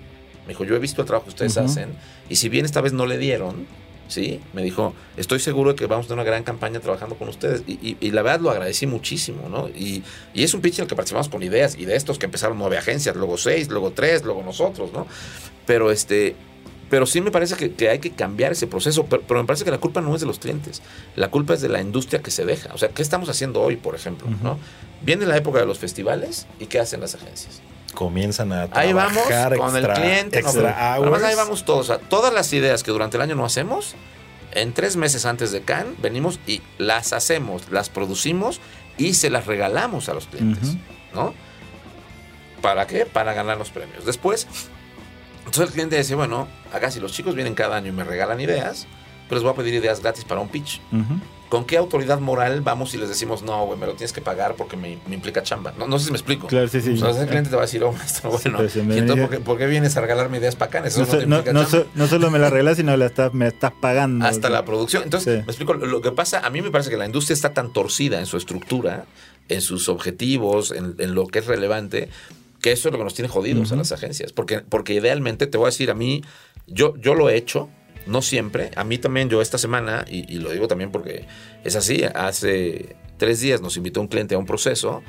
[0.47, 1.90] Me dijo, yo he visto el trabajo que ustedes hacen
[2.29, 3.66] y si bien esta vez no le dieron,
[4.09, 4.40] ¿sí?
[4.53, 7.62] Me dijo, estoy seguro de que vamos a tener una gran campaña trabajando con ustedes.
[7.66, 9.69] Y, la verdad lo agradecí muchísimo, ¿no?
[9.69, 12.59] Y, es un pitch en el que participamos con ideas y de estos que empezaron
[12.59, 15.07] nueve agencias, luego seis, luego tres, luego nosotros, ¿no?
[15.66, 16.37] Pero este...
[16.88, 19.79] Pero sí me parece que, hay que cambiar ese proceso, pero, me parece que la
[19.79, 20.83] culpa no es de los clientes,
[21.16, 22.72] la culpa es de la industria que se deja.
[22.75, 24.29] O sea, ¿qué estamos haciendo hoy, por ejemplo?
[24.42, 24.59] ¿no?
[25.03, 27.61] Viene la época de los festivales y ¿qué hacen las agencias?
[27.94, 29.25] comienzan a trabajar ahí vamos
[29.59, 33.46] con el cliente además ahí vamos todos todas las ideas que durante el año no
[33.46, 33.94] hacemos
[34.53, 38.61] en tres meses antes de Cannes venimos y las hacemos las producimos
[38.99, 40.77] y se las regalamos a los clientes
[41.14, 41.33] ¿no?
[42.61, 43.07] ¿para qué?
[43.07, 44.46] para ganar los premios después
[45.46, 48.40] entonces el cliente dice bueno acá si los chicos vienen cada año y me regalan
[48.40, 48.87] ideas
[49.28, 50.80] pues les voy a pedir ideas gratis para un pitch
[51.48, 54.56] ¿Con qué autoridad moral vamos y les decimos, no, güey, me lo tienes que pagar
[54.56, 55.72] porque me, implica chamba?
[55.78, 56.48] No, no sé si me explico.
[56.48, 56.96] Claro, sí, sí.
[56.96, 59.96] Sea, el cliente te va a decir, oh, maestro, bueno, pues, entonces, ¿por qué, vienes
[59.96, 60.96] a regalarme ideas bacanas?
[60.98, 64.26] Eso no, no, no, no, solo me la regalas, sino la estás, me estás pagando.
[64.26, 65.04] Hasta la producción.
[65.04, 67.72] Entonces, me explico, lo que pasa, a mí me parece que la industria está tan
[67.72, 69.04] torcida en su estructura,
[69.48, 72.09] en sus objetivos, en, lo que es relevante,
[72.61, 74.33] que eso es lo que nos tiene jodidos a las agencias.
[74.33, 76.23] Porque, porque idealmente, te voy a decir, a mí,
[76.66, 77.69] yo, yo lo he hecho,
[78.07, 78.71] no siempre.
[78.77, 81.27] A mí también, yo esta semana, y, lo digo también porque
[81.64, 85.03] es así, hace tres días nos invitó un cliente a un proceso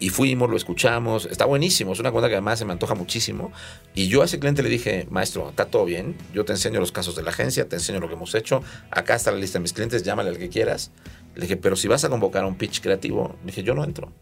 [0.00, 3.52] y fuimos, lo escuchamos, está buenísimo, es una cuenta que además se me antoja muchísimo.
[3.94, 6.92] Y yo a ese cliente le dije, maestro, está todo bien, yo te enseño los
[6.92, 9.62] casos de la agencia, te enseño lo que hemos hecho, acá está la lista de
[9.62, 10.92] mis clientes, llámale al que quieras.
[11.34, 13.84] Le dije, pero si vas a convocar a un pitch creativo, le dije, yo no
[13.84, 14.12] entro.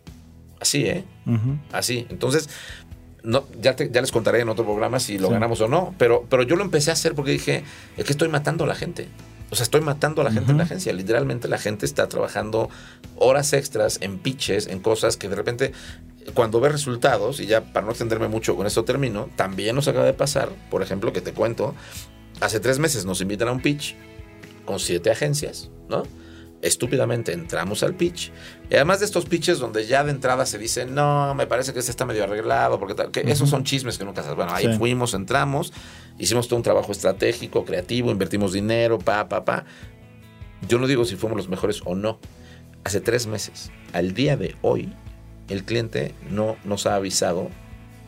[0.60, 1.04] Así, ¿eh?
[1.72, 2.06] Así.
[2.08, 2.48] Entonces,
[3.22, 6.44] no, ya, ya les contaré en otro programa si lo ganamos o no, pero, pero
[6.44, 7.64] yo lo empecé a hacer porque dije,
[7.96, 9.08] es que estoy matando a la gente.
[9.50, 10.92] O sea, estoy matando a la gente en la agencia.
[10.92, 12.68] Literalmente la gente está trabajando
[13.16, 15.72] horas extras en pitches, en cosas que de repente,
[16.34, 20.04] cuando ve resultados, y ya para no extenderme mucho con esto termino, también nos acaba
[20.04, 21.74] de pasar, por ejemplo, que te cuento,
[22.40, 23.94] hace tres meses nos invitan a un pitch
[24.64, 26.02] con siete agencias, ¿no?
[26.62, 28.32] Estúpidamente entramos al pitch.
[28.70, 31.78] Y además de estos pitches donde ya de entrada se dice, no, me parece que
[31.78, 34.36] este está medio arreglado, porque tal, que esos son chismes que nunca sabes.
[34.36, 35.72] Bueno, ahí fuimos, entramos,
[36.18, 39.64] hicimos todo un trabajo estratégico, creativo, invertimos dinero, pa, pa, pa.
[40.68, 42.18] Yo no digo si fuimos los mejores o no.
[42.84, 44.92] Hace tres meses, al día de hoy,
[45.48, 47.50] el cliente no nos ha avisado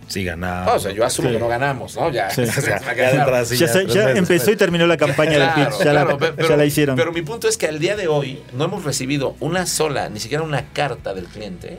[0.09, 0.75] Sí, ganamos.
[0.75, 2.11] o sea, yo asumo que no ganamos, ¿no?
[2.11, 5.85] Ya, ya, empezó y terminó la campaña del pitch.
[5.85, 6.97] Ya, la, hicieron.
[6.97, 10.19] Pero mi punto es que al día de hoy no hemos recibido una sola, ni
[10.19, 11.79] siquiera una carta del cliente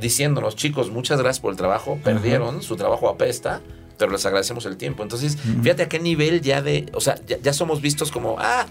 [0.00, 3.60] diciéndonos, chicos, muchas gracias por el trabajo, perdieron, su trabajo apesta,
[3.98, 5.02] pero les agradecemos el tiempo.
[5.02, 8.66] Entonces, fíjate a qué nivel ya de, o sea, ya, somos vistos como, ah,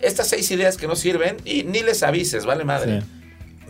[0.00, 3.02] estas seis ideas que no sirven y ni les avises, vale madre.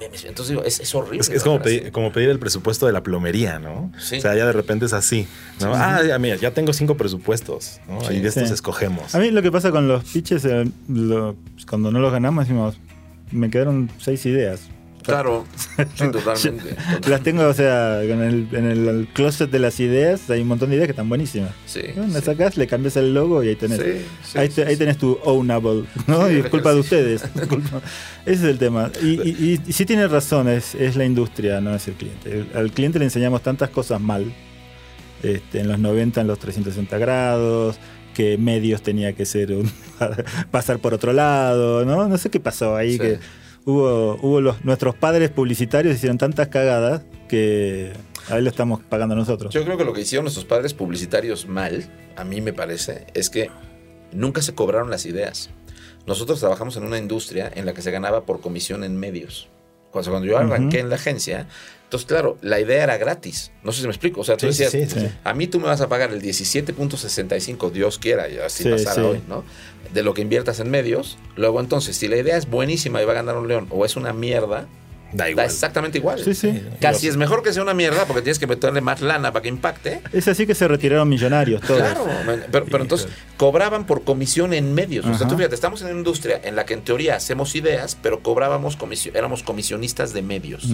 [0.01, 1.21] Entonces digo, es, horrible.
[1.35, 3.93] Es, como, pedir, como, pedir, el presupuesto de la plomería, ¿no?
[3.97, 5.27] O sea, ya de repente es así.
[5.61, 8.11] ah, mira, ya tengo cinco presupuestos, ¿no?
[8.11, 9.15] y de estos escogemos.
[9.15, 10.65] A mí lo que pasa con los pitches, eh,
[11.69, 12.77] cuando no los ganamos, decimos,
[13.31, 14.63] me quedaron seis ideas.
[15.03, 15.47] Claro,
[15.99, 16.77] totalmente,
[17.09, 20.71] Las tengo, o sea, en el, en el, closet de las ideas hay un montón
[20.71, 21.53] de ideas que están buenísimas.
[21.67, 21.83] Sí.
[21.97, 22.09] ¿no?
[22.21, 23.81] sacas, le cambias el logo y ahí tenés.
[24.35, 26.31] ahí, tenés tu ownable, ¿no?
[26.31, 27.23] y es culpa de ustedes.
[28.27, 28.91] Ese es el tema.
[29.03, 32.47] Y, y, sí tiene razón, es, es, la industria, no es el cliente.
[32.55, 34.33] al cliente le enseñamos tantas cosas mal.
[35.23, 37.79] Este, en los 90 en los 360 grados,
[38.15, 39.71] que medios tenía que ser un,
[40.51, 42.09] pasar por otro lado, ¿no?
[42.09, 43.19] No sé qué pasó ahí, que
[43.65, 47.93] hubo, hubo los, nuestros padres publicitarios hicieron tantas cagadas que
[48.29, 49.53] ahí lo estamos pagando nosotros.
[49.53, 53.31] Yo creo que lo que hicieron nuestros padres publicitarios mal, a mí me parece, es
[53.31, 53.51] que
[54.13, 55.51] nunca se cobraron las ideas.
[56.07, 59.49] Nosotros trabajamos en una industria en la que se ganaba por comisión en medios.
[59.91, 61.47] Cuando, cuando yo arranqué en la agencia,
[61.91, 63.51] entonces, claro, la idea era gratis.
[63.65, 64.21] No sé si me explico.
[64.21, 64.73] O sea, tú decías,
[65.25, 69.21] a mí tú me vas a pagar el 17.65, Dios quiera, y así pasará hoy,
[69.29, 69.43] ¿no?
[69.93, 71.19] De lo que inviertas en medios.
[71.35, 73.97] Luego, entonces, si la idea es buenísima y va a ganar un león, o es
[73.97, 74.69] una mierda,
[75.13, 75.47] Da igual.
[75.49, 76.23] Da exactamente igual.
[76.23, 76.63] Sí, sí.
[76.81, 79.49] Casi es mejor que sea una mierda porque tienes que meterle más lana para que
[79.49, 80.03] impacte.
[80.13, 81.81] Es así que se retiraron millonarios todos.
[81.81, 82.07] Claro,
[82.53, 85.05] pero, pero entonces cobraban por comisión en medios.
[85.07, 87.99] O sea, tú fíjate, estamos en una industria en la que en teoría hacemos ideas,
[88.01, 90.69] pero cobrábamos comisión, éramos comisionistas de medios.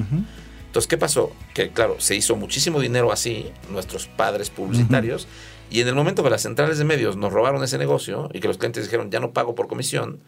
[0.77, 1.33] Entonces, ¿qué pasó?
[1.55, 5.27] Que claro, se hizo muchísimo dinero así, nuestros padres publicitarios,
[5.71, 8.49] y en el momento que las centrales de medios nos robaron ese negocio y que
[8.49, 10.21] los clientes dijeron, ya no pago por comisión,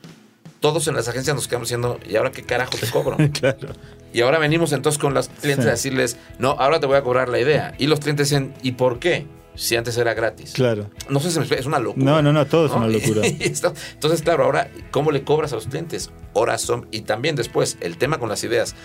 [0.61, 3.19] todos en las agencias nos quedamos diciendo, ¿y ahora qué carajo te cobro?
[3.39, 3.75] claro.
[4.15, 7.29] Y ahora venimos entonces con los clientes a decirles, no, ahora te voy a cobrar
[7.29, 7.75] la idea.
[7.77, 9.27] Y los clientes dicen, ¿y por qué?
[9.55, 10.53] Si antes era gratis.
[10.55, 10.89] Claro.
[11.11, 12.07] No sé si me es una locura.
[12.07, 13.21] No, no, no, todo es una locura.
[13.27, 16.11] entonces, claro, ahora, ¿cómo le cobras a los clientes?
[16.33, 16.89] Horas son.
[16.91, 18.77] Y también después, el tema con las ideas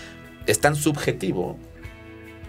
[0.47, 1.58] es tan subjetivo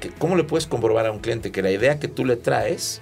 [0.00, 3.00] que ¿cómo le puedes comprobar a un cliente que la idea que tú le traes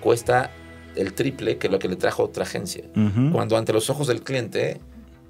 [0.00, 0.50] cuesta
[0.96, 2.84] el triple que lo que le trajo otra agencia?
[3.32, 4.80] Cuando ante los ojos del cliente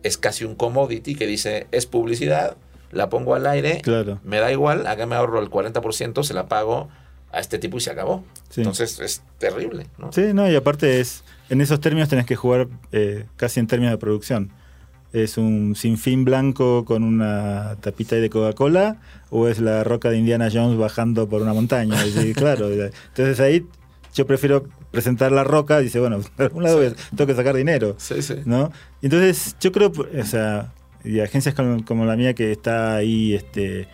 [0.03, 2.57] es casi un commodity que dice, es publicidad,
[2.93, 3.83] la pongo al aire,
[4.25, 6.89] me da igual, hágame ahorro el 40%, se la pago
[7.31, 8.25] a este tipo y se acabó.
[8.57, 9.87] Entonces es terrible.
[9.99, 10.13] ¿no?
[10.13, 13.93] Sí, no, y aparte es, en esos términos tenés que jugar eh, casi en términos
[13.93, 14.53] de producción.
[15.13, 20.51] ¿Es un sinfín blanco con una tapita de Coca-Cola o es la roca de Indiana
[20.53, 21.97] Jones bajando por una montaña?
[22.35, 23.67] claro, entonces ahí
[24.15, 26.81] yo prefiero presentar la roca, dice, bueno, de algún lado
[27.17, 27.95] tengo que sacar dinero.
[27.99, 28.35] Sí, sí.
[28.45, 28.73] ¿no?
[29.01, 30.73] Entonces, yo creo, o sea,
[31.05, 33.89] y agencias como, la mía que está ahí este,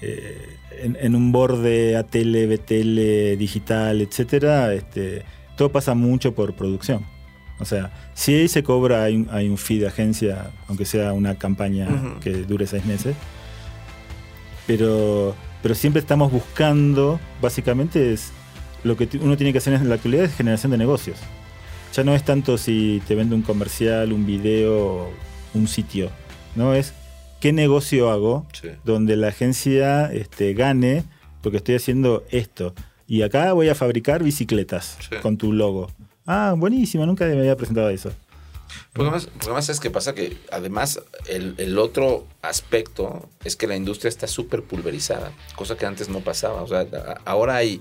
[0.00, 5.24] eh, en, un borde ATL, BTL, digital, etcétera, este,
[5.56, 7.06] todo pasa mucho por producción.
[7.58, 11.86] O sea, si ahí se cobra, hay un, fee de agencia, aunque sea una campaña
[12.20, 13.14] que dure seis meses.
[14.66, 18.32] Pero, pero siempre estamos buscando, básicamente es
[18.84, 21.18] lo que uno tiene que hacer en la actualidad es generación de negocios.
[21.92, 25.10] Ya no es tanto si te vende un comercial, un video,
[25.54, 26.10] un sitio.
[26.54, 26.94] No es
[27.40, 28.46] qué negocio hago
[28.84, 31.04] donde la agencia este, gane
[31.42, 32.74] porque estoy haciendo esto.
[33.06, 35.90] Y acá voy a fabricar bicicletas con tu logo.
[36.26, 38.12] Ah, buenísimo, nunca me había presentado eso.
[38.92, 43.76] Porque además, además es que pasa que además el, el, otro aspecto es que la
[43.76, 46.62] industria está súper pulverizada, cosa que antes no pasaba.
[46.62, 46.86] O sea,
[47.24, 47.80] ahora hay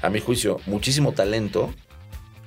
[0.00, 1.72] a mi juicio, muchísimo talento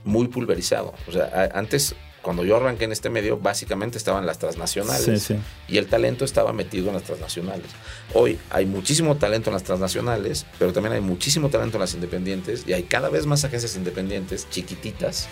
[0.04, 0.94] muy pulverizado.
[1.08, 5.32] O sea, antes, cuando yo arranqué en este medio, básicamente estaban las transnacionales
[5.68, 7.68] y el talento estaba metido en las transnacionales.
[8.16, 12.64] Hoy hay muchísimo talento en las transnacionales, pero también hay muchísimo talento en las independientes
[12.66, 15.28] y hay cada vez más agencias independientes chiquititas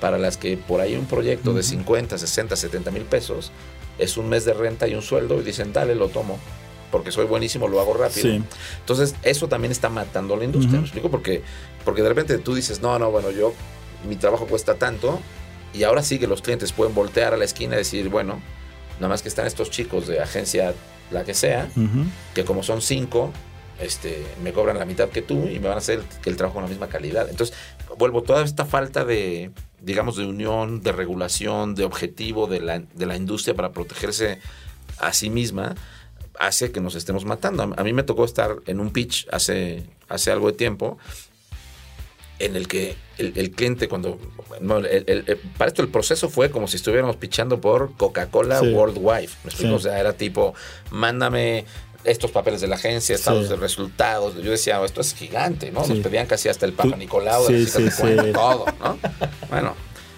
[0.00, 3.50] para las que por ahí un proyecto de 50, 60, 70 mil pesos
[3.98, 6.38] es un mes de renta y un sueldo y dicen, dale, lo tomo
[6.92, 8.40] porque soy buenísimo, lo hago rápido.
[8.78, 11.10] Entonces, eso también está matando la industria, ¿me explico?
[11.10, 11.42] Porque,
[11.84, 13.52] porque de repente tú dices, no, no, bueno, yo,
[14.08, 15.20] mi trabajo cuesta tanto,
[15.72, 18.40] y ahora sí que los clientes pueden voltear a la esquina y decir, bueno,
[18.96, 20.74] nada más que están estos chicos de agencia,
[21.10, 21.68] la que sea,
[22.34, 23.32] que como son cinco,
[23.80, 26.54] este, me cobran la mitad que tú y me van a hacer que el trabajo
[26.54, 27.28] con la misma calidad.
[27.28, 27.56] Entonces,
[27.96, 33.06] vuelvo, toda esta falta de, digamos, de unión, de regulación, de objetivo de la, de
[33.06, 34.40] la industria para protegerse
[34.98, 35.76] a sí misma,
[36.38, 37.62] hace que nos estemos matando.
[37.62, 40.98] A mí me tocó estar en un pitch hace, hace algo de tiempo
[42.38, 44.18] en el que el, cliente cuando...
[45.56, 49.30] para esto el proceso fue como si estuviéramos pitchando por Coca-Cola Worldwide.
[49.44, 49.74] ¿Me explico?
[49.74, 50.54] O sea, era tipo,
[50.90, 51.64] mándame
[52.04, 54.36] estos papeles de la agencia, estados de resultados.
[54.36, 55.86] Yo decía, oh, esto es gigante, ¿no?
[55.86, 58.98] Nos pedían casi hasta el Papa Nicolau, de todo, ¿no?
[59.50, 59.74] Bueno,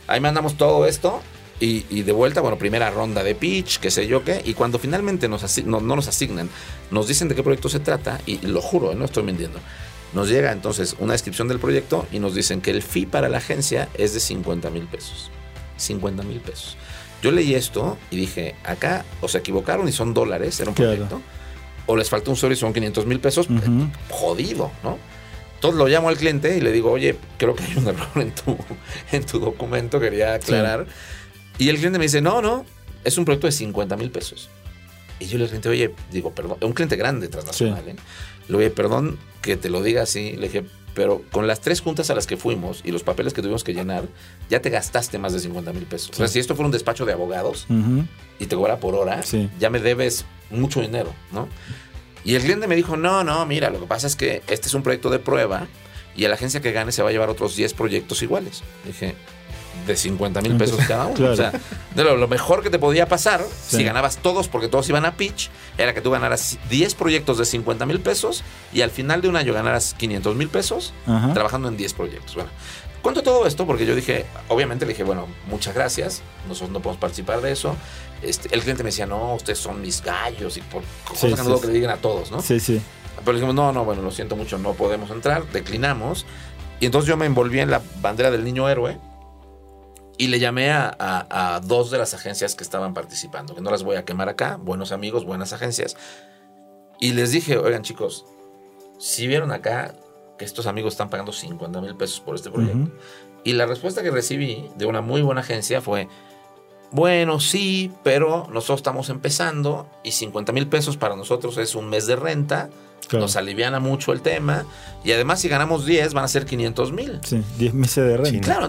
[0.07, 1.23] ahí mandamos todo esto
[1.61, 4.41] y, de vuelta, bueno, primera ronda de pitch, qué sé yo qué.
[4.45, 6.49] Y cuando finalmente nos no, nos asignan,
[6.91, 8.95] nos dicen de qué proyecto se trata, y lo juro, ¿eh?
[8.95, 9.59] no estoy mintiendo.
[10.13, 13.39] Nos llega entonces una descripción del proyecto y nos dicen que el fee para la
[13.39, 15.31] agencia es de 50 mil pesos.
[15.77, 16.77] 50 mil pesos.
[17.23, 21.21] Yo leí esto y dije, acá o se equivocaron y son dólares, era un proyecto,
[21.87, 23.49] o les falta un sobre y son 500 mil pesos,
[24.09, 24.99] jodido, ¿no?
[25.57, 28.35] Entonces lo llamo al cliente y le digo, oye, creo que hay un error en
[28.35, 28.57] tu,
[29.13, 30.87] en tu documento, quería aclarar.
[31.59, 32.65] Y el cliente me dice, no, no,
[33.05, 34.49] es un proyecto de 50 mil pesos.
[35.19, 37.97] Y yo le dije, oye, digo, perdón, un cliente grande transnacional, ¿eh?
[38.51, 40.33] Le dije, perdón que te lo diga así.
[40.33, 43.43] Le dije, pero con las tres juntas a las que fuimos y los papeles que
[43.43, 44.05] tuvimos que llenar,
[44.49, 46.11] ya te gastaste más de 50 mil pesos.
[46.11, 47.67] O sea, si esto fuera un despacho de abogados
[48.39, 49.23] y te cobra por hora,
[49.59, 51.49] ya me debes mucho dinero, ¿no?
[52.25, 54.75] Y el cliente me dijo, no, no, mira, lo que pasa es que este es
[54.75, 55.69] un proyecto de prueba
[56.17, 58.63] y a la agencia que gane se va a llevar otros 10 proyectos iguales.
[58.85, 59.15] Dije,
[59.87, 61.31] de 50 mil pesos cada uno.
[61.31, 61.53] O sea,
[61.95, 65.51] de lo, mejor que te podía pasar, si ganabas todos, porque todos iban a pitch,
[65.79, 69.37] era que tú ganaras 10 proyectos de 50 mil pesos y al final de un
[69.37, 70.93] año ganaras 500 mil pesos
[71.35, 72.35] trabajando en 10 proyectos.
[72.35, 72.51] Bueno,
[73.03, 77.01] cuento todo esto porque yo dije, obviamente le dije, bueno, muchas gracias, nosotros no podemos
[77.01, 77.77] participar de eso.
[78.23, 81.61] Este, el cliente me decía, no, ustedes son mis gallos y por cosas que no
[81.61, 82.43] que le digan a todos, ¿no?
[82.43, 82.81] Sí, sí.
[83.25, 86.27] Pero dijimos, no, no, bueno, lo siento mucho, no podemos entrar, declinamos.
[86.81, 88.99] Y entonces yo me envolví en la bandera del niño héroe
[90.21, 93.97] y le llamé a, dos de las agencias que estaban participando, que no las voy
[93.97, 95.97] a quemar acá, buenos amigos, buenas agencias.
[97.01, 98.27] Y les dije, oigan chicos,
[98.99, 99.95] si vieron acá
[100.37, 102.93] que estos amigos están pagando 50 mil pesos por este proyecto.
[103.45, 106.07] Y la respuesta que recibí de una muy buena agencia fue,
[106.93, 112.07] bueno, sí, pero nosotros estamos empezando y 50 mil pesos para nosotros es un mes
[112.07, 112.71] de renta
[113.19, 114.65] nos aliviana mucho el tema.
[115.05, 117.21] Y además, si ganamos 10, van a ser 500 mil.
[117.25, 118.41] Sí, 10 meses de renta.
[118.41, 118.67] Claro,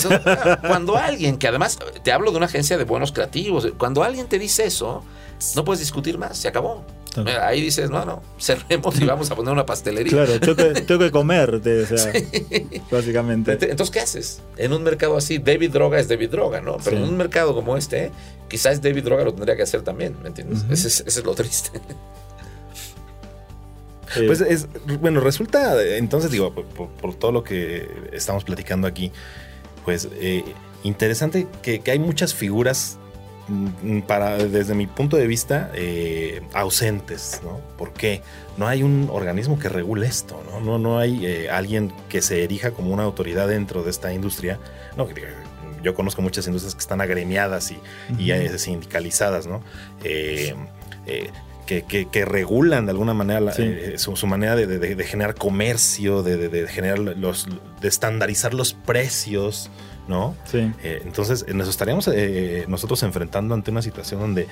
[0.67, 4.39] cuando alguien, que además te hablo de una agencia de buenos creativos, cuando alguien te
[4.39, 5.03] dice eso,
[5.55, 6.83] no puedes discutir más, se acabó.
[7.41, 10.11] Ahí dices, no, no, cerremos y vamos a poner una pastelería.
[10.11, 12.13] Claro, tengo que, comer, o sea,
[12.91, 13.51] básicamente.
[13.51, 14.41] Entonces, ¿qué haces?
[14.55, 16.77] En un mercado así, David Droga es David Droga, ¿no?
[16.83, 18.11] Pero en un mercado como este,
[18.47, 20.63] quizás David Droga lo tendría que hacer también, ¿me entiendes?
[20.69, 21.81] ese, es, ese, es, lo triste.
[24.27, 24.67] Pues es,
[24.99, 29.11] bueno, resulta, entonces digo, por, todo lo que estamos platicando aquí,
[29.85, 30.43] pues eh,
[30.83, 32.97] interesante que, hay muchas figuras
[34.07, 37.59] para, desde mi punto de vista, eh, ausentes, ¿no?
[37.77, 38.21] ¿Por qué?
[38.57, 40.59] No hay un organismo que regule esto, ¿no?
[40.59, 44.59] No, no hay eh, alguien que se erija como una autoridad dentro de esta industria.
[44.97, 45.07] No,
[45.83, 47.79] yo conozco muchas industrias que están agremiadas y,
[48.19, 49.61] y sindicalizadas, ¿no?
[51.79, 57.47] que, regulan de alguna manera eh, su, manera de, generar comercio, de, generar los,
[57.81, 59.69] de estandarizar los precios,
[60.07, 60.35] ¿no?
[60.45, 60.71] Sí.
[60.83, 64.47] Eh, entonces nos estaríamos eh, nosotros enfrentando ante una situación donde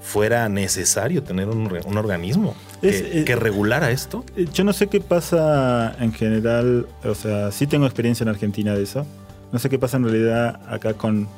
[0.00, 4.24] fuera necesario tener un, organismo que, regulara esto.
[4.54, 8.84] Yo no sé qué pasa en general, o sea, sí tengo experiencia en Argentina de
[8.84, 9.06] eso.
[9.52, 11.28] No sé qué pasa en realidad acá con,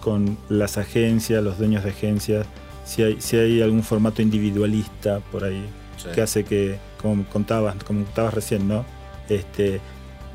[0.00, 2.46] con las agencias, los dueños de agencias
[2.84, 5.64] si hay, si hay algún formato individualista por ahí
[6.14, 8.84] que hace que, como contabas, como contabas recién, ¿no?
[9.30, 9.80] Este,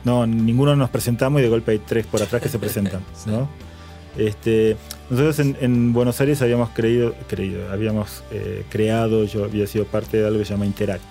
[0.09, 3.47] no, ninguno nos presentamos y de golpe hay tres por atrás que se presentan, ¿no?
[4.17, 4.75] Este,
[5.09, 10.25] nosotros en, Buenos Aires habíamos creído, creído habíamos eh, creado, yo había sido parte de
[10.25, 11.03] algo que se llama Interact,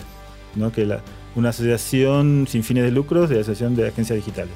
[0.56, 0.72] ¿no?
[0.72, 1.00] que la,
[1.36, 4.54] una asociación sin fines de lucros de asociación de agencias digitales.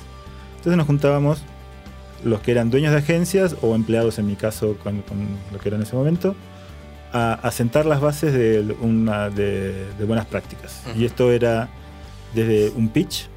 [0.57, 1.43] Entonces nos juntábamos
[2.25, 5.19] los que eran dueños de agencias o empleados en mi caso con, con
[5.53, 6.35] lo que era en ese momento,
[7.13, 10.83] a, sentar las bases de, una, de, buenas prácticas.
[10.97, 11.69] Y esto era
[12.35, 13.29] desde un pitch,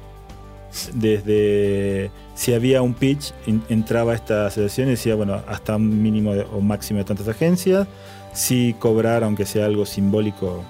[0.94, 3.32] desde si había un pitch,
[3.68, 7.86] entraba esta asociación y decía, bueno, hasta un mínimo o máximo de tantas agencias,
[8.34, 10.62] si cobrar, aunque sea algo simbólico,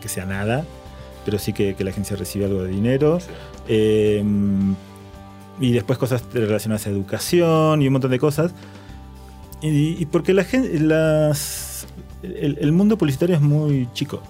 [0.00, 0.64] que sea nada,
[1.24, 3.18] pero sí que, la agencia recibe algo de dinero.
[3.68, 4.74] Em,
[5.60, 8.52] y después cosas relacionadas a educación y un montón de cosas.
[9.62, 10.44] Y, porque la
[10.80, 11.86] las
[12.22, 14.22] el, mundo publicitario es muy chico.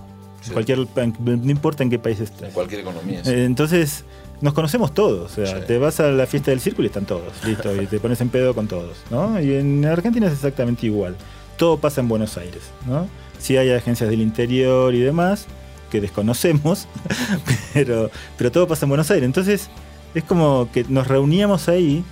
[0.53, 2.49] Cualquier, no importa en qué país estés.
[2.49, 3.23] En cualquier economía.
[3.25, 4.05] Eh, entonces,
[4.45, 5.39] nos conocemos todos.
[5.39, 7.33] O sea, te vas a la fiesta del círculo y están todos.
[7.47, 7.75] Listo.
[7.81, 8.99] y te pones en pedo con todos.
[9.11, 9.41] ¿no?
[9.41, 11.17] Y en Argentina es exactamente igual.
[11.57, 12.61] Todo pasa en Buenos Aires.
[12.87, 13.09] ¿no?
[13.39, 15.47] Sí hay agencias del interior y demás
[15.91, 16.89] que desconocemos,
[17.73, 19.25] pero, pero todo pasa en Buenos Aires.
[19.25, 19.71] Entonces,
[20.15, 22.05] es como que nos reuníamos ahí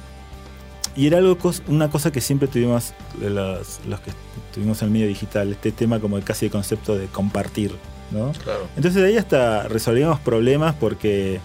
[0.96, 1.36] y era algo,
[1.68, 4.12] una cosa que siempre tuvimos los, los que
[4.48, 7.72] estuvimos en el medio digital, este tema como casi el concepto de compartir.
[8.10, 8.32] ¿no?
[8.76, 11.40] Entonces de ahí hasta resolvíamos problemas porque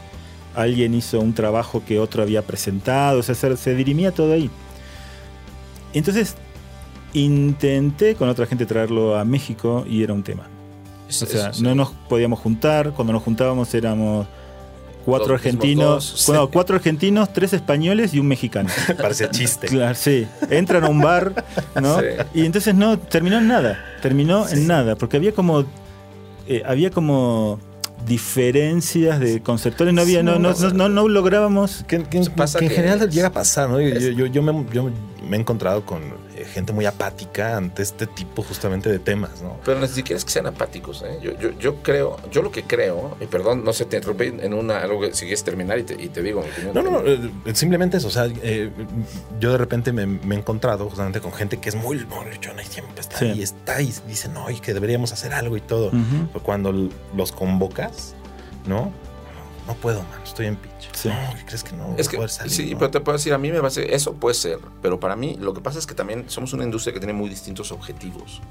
[0.58, 4.50] alguien hizo un trabajo que otro había presentado, o sea, se, dirimía todo ahí.
[5.94, 6.36] Entonces
[7.14, 10.48] intenté con otra gente traerlo a México y era un tema.
[11.08, 14.28] o sea, no nos podíamos juntar, cuando nos juntábamos éramos
[15.06, 18.70] cuatro argentinos, bueno, cuatro argentinos, tres españoles y un mexicano.
[18.98, 19.68] Parece chiste.
[19.68, 20.28] Claro, sí.
[20.50, 21.46] Entran a un bar,
[21.82, 22.00] ¿no?
[22.34, 23.80] Y entonces no, terminó en nada.
[24.02, 24.96] Terminó en nada.
[24.96, 25.66] Porque había como.
[26.48, 27.60] Eh, había como
[28.06, 31.84] diferencias de conceptuales, no había, no, no, no, no, lográbamos.
[31.88, 33.82] Que, en general llega a pasar, ¿no?
[33.82, 34.92] Yo, yo, me, yo,
[35.28, 36.02] me, he encontrado con
[36.46, 39.58] gente muy apática ante este tipo justamente de temas, ¿no?
[39.66, 41.20] Pero ni siquiera es que sean apáticos, ¿eh?
[41.22, 44.54] yo, yo, yo, creo, yo lo que creo, y perdón, no sé, te interrumpí en
[44.54, 47.32] una, algo que si quieres terminar y te, y te digo No, no, no, eh,
[47.54, 48.72] simplemente eso, o sea, eh,
[49.40, 53.02] yo de repente me, he encontrado justamente con gente que es muy morchona y siempre
[53.02, 55.92] está ahí, está y dice, no, y que deberíamos hacer algo y todo.
[56.44, 56.74] Cuando
[57.16, 58.16] los convocas,
[58.68, 58.92] ¿no?
[59.68, 60.90] No puedo, man, estoy en pitch.
[60.94, 61.10] Sí.
[61.46, 61.94] ¿crees que no?
[61.98, 65.00] Es que, sí, pero te puedo decir, a mí me parece, eso puede ser, pero
[65.00, 67.74] para mí lo que pasa es que también somos una industria que tiene muy distintos
[67.74, 68.42] objetivos.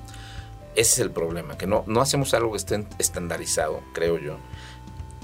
[0.75, 4.37] Ese es el problema, que no, no hacemos algo que esté estandarizado, creo yo.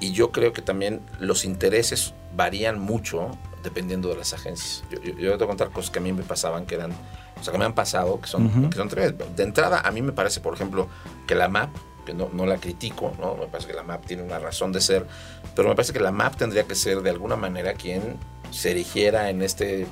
[0.00, 3.30] Y yo creo que también los intereses varían mucho
[3.62, 4.82] dependiendo de las agencias.
[4.90, 6.92] Yo, yo, yo, te voy a contar cosas que a mí me pasaban, que eran,
[7.38, 10.12] o sea, que me han pasado, que son, que son De entrada, a mí me
[10.12, 10.88] parece, por ejemplo,
[11.26, 11.70] que la MAP
[12.04, 13.36] que no, no, la critico, ¿no?
[13.36, 15.06] Me parece que la MAP tiene una razón de ser,
[15.54, 18.16] pero me parece que la MAP tendría que ser de alguna manera quien
[18.50, 19.86] se erigiera en este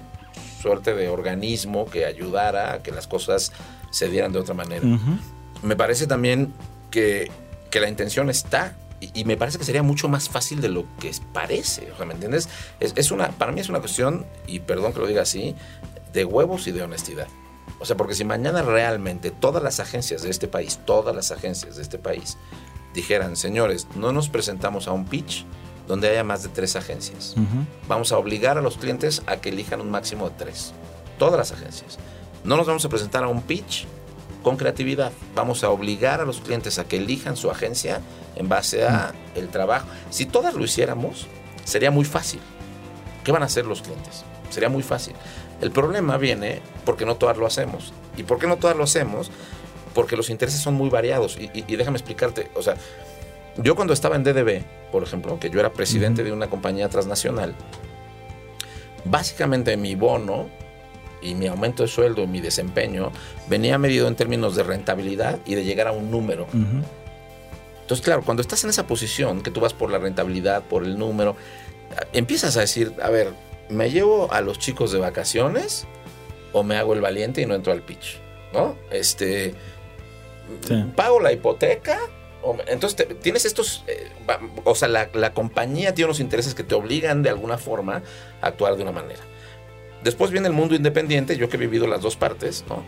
[0.60, 3.52] suerte de organismo que ayudara a que las cosas
[3.90, 4.84] se dieran de otra manera.
[5.62, 6.52] Me parece también
[6.90, 7.30] que,
[7.70, 11.10] que la intención está y, me parece que sería mucho más fácil de lo que
[11.32, 11.90] parece.
[11.92, 12.50] O sea, ¿me entiendes?
[12.80, 15.54] Es, es, una, para mí es una cuestión, y perdón que lo diga así,
[16.12, 17.26] de huevos y de honestidad.
[17.80, 21.76] O sea, porque si mañana realmente todas las agencias de este país, todas las agencias
[21.76, 22.36] de este país,
[22.94, 25.46] dijeran, señores, no nos presentamos a un pitch
[25.88, 27.34] donde haya más de tres agencias.
[27.88, 30.72] Vamos a obligar a los clientes a que elijan un máximo de tres.
[31.18, 31.98] Todas las agencias.
[32.44, 33.86] No nos vamos a presentar a un pitch
[34.42, 35.12] con creatividad.
[35.34, 38.00] Vamos a obligar a los clientes a que elijan su agencia
[38.36, 39.86] en base a el trabajo.
[40.10, 41.26] Si todas lo hiciéramos,
[41.64, 42.40] sería muy fácil.
[43.24, 44.24] ¿Qué van a hacer los clientes?
[44.50, 45.14] Sería muy fácil.
[45.60, 47.92] El problema viene porque no todas lo hacemos.
[48.16, 49.30] ¿Y por qué no todas lo hacemos?
[49.94, 51.38] Porque los intereses son muy variados.
[51.38, 52.76] Y, déjame explicarte, o sea,
[53.56, 57.54] yo cuando estaba en DDB, por ejemplo, que yo era presidente de una compañía transnacional,
[59.04, 60.48] básicamente mi bono
[61.22, 63.12] y mi aumento de sueldo y mi desempeño
[63.48, 66.46] venía medido en términos de rentabilidad y de llegar a un número.
[67.82, 70.96] Entonces, claro, cuando estás en esa posición, que tú vas por la rentabilidad, por el
[70.96, 71.36] número,
[72.12, 73.32] empiezas a decir, a ver,
[73.70, 75.86] ¿me llevo a los chicos de vacaciones
[76.52, 78.20] o me hago el valiente y no entro al pitch?
[78.52, 78.76] ¿No?
[78.90, 79.54] Este,
[80.96, 81.98] ¿pago la hipoteca?
[82.68, 84.08] entonces tienes estos, eh,
[84.64, 88.02] o sea, la, la, compañía tiene unos intereses que te obligan de alguna forma
[88.40, 89.20] a actuar de una manera.
[90.02, 92.82] Después viene el mundo independiente, yo que he vivido las dos partes, ¿no?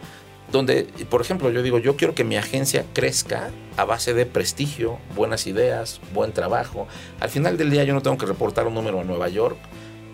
[0.50, 4.98] Donde, por ejemplo, yo digo, yo quiero que mi agencia crezca a base de prestigio,
[5.14, 6.86] buenas ideas, buen trabajo.
[7.20, 9.56] Al final del día yo no tengo que reportar un número a Nueva York,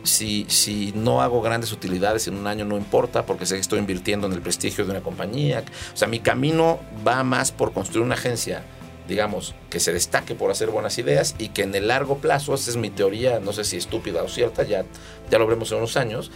[0.03, 3.78] si, si no hago grandes utilidades en un año no importa porque sé que estoy
[3.78, 5.64] invirtiendo en el prestigio de una compañía.
[5.92, 8.62] O sea, mi camino va más por construir una agencia,
[9.07, 12.70] digamos, que se destaque por hacer buenas ideas y que en el largo plazo, esa
[12.70, 14.84] es mi teoría, no sé si estúpida o cierta, ya,
[15.30, 16.30] ya lo veremos en unos años.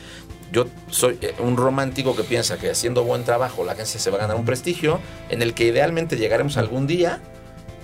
[0.52, 4.18] Yo soy eh, un romántico que piensa que haciendo buen trabajo la agencia se va
[4.18, 5.00] a ganar un prestigio
[5.30, 7.22] en el que idealmente llegaremos algún día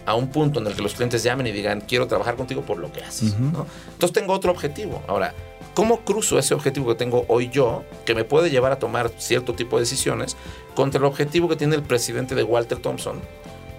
[0.05, 2.79] a un punto en el que los clientes llamen y digan, quiero trabajar contigo por
[2.79, 3.35] lo que haces.
[3.35, 5.03] Entonces tengo otro objetivo.
[5.07, 5.35] Ahora,
[5.79, 9.55] ¿Cómo cruzo ese objetivo que tengo hoy yo, que me puede llevar a tomar cierto
[9.55, 10.37] tipo de decisiones,
[10.75, 13.21] contra el objetivo que tiene el presidente de Walter Thompson,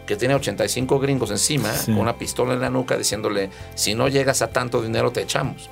[0.08, 4.42] que tiene 85 gringos encima, con una pistola en la nuca, diciéndole, si no llegas
[4.42, 5.70] a tanto dinero te echamos?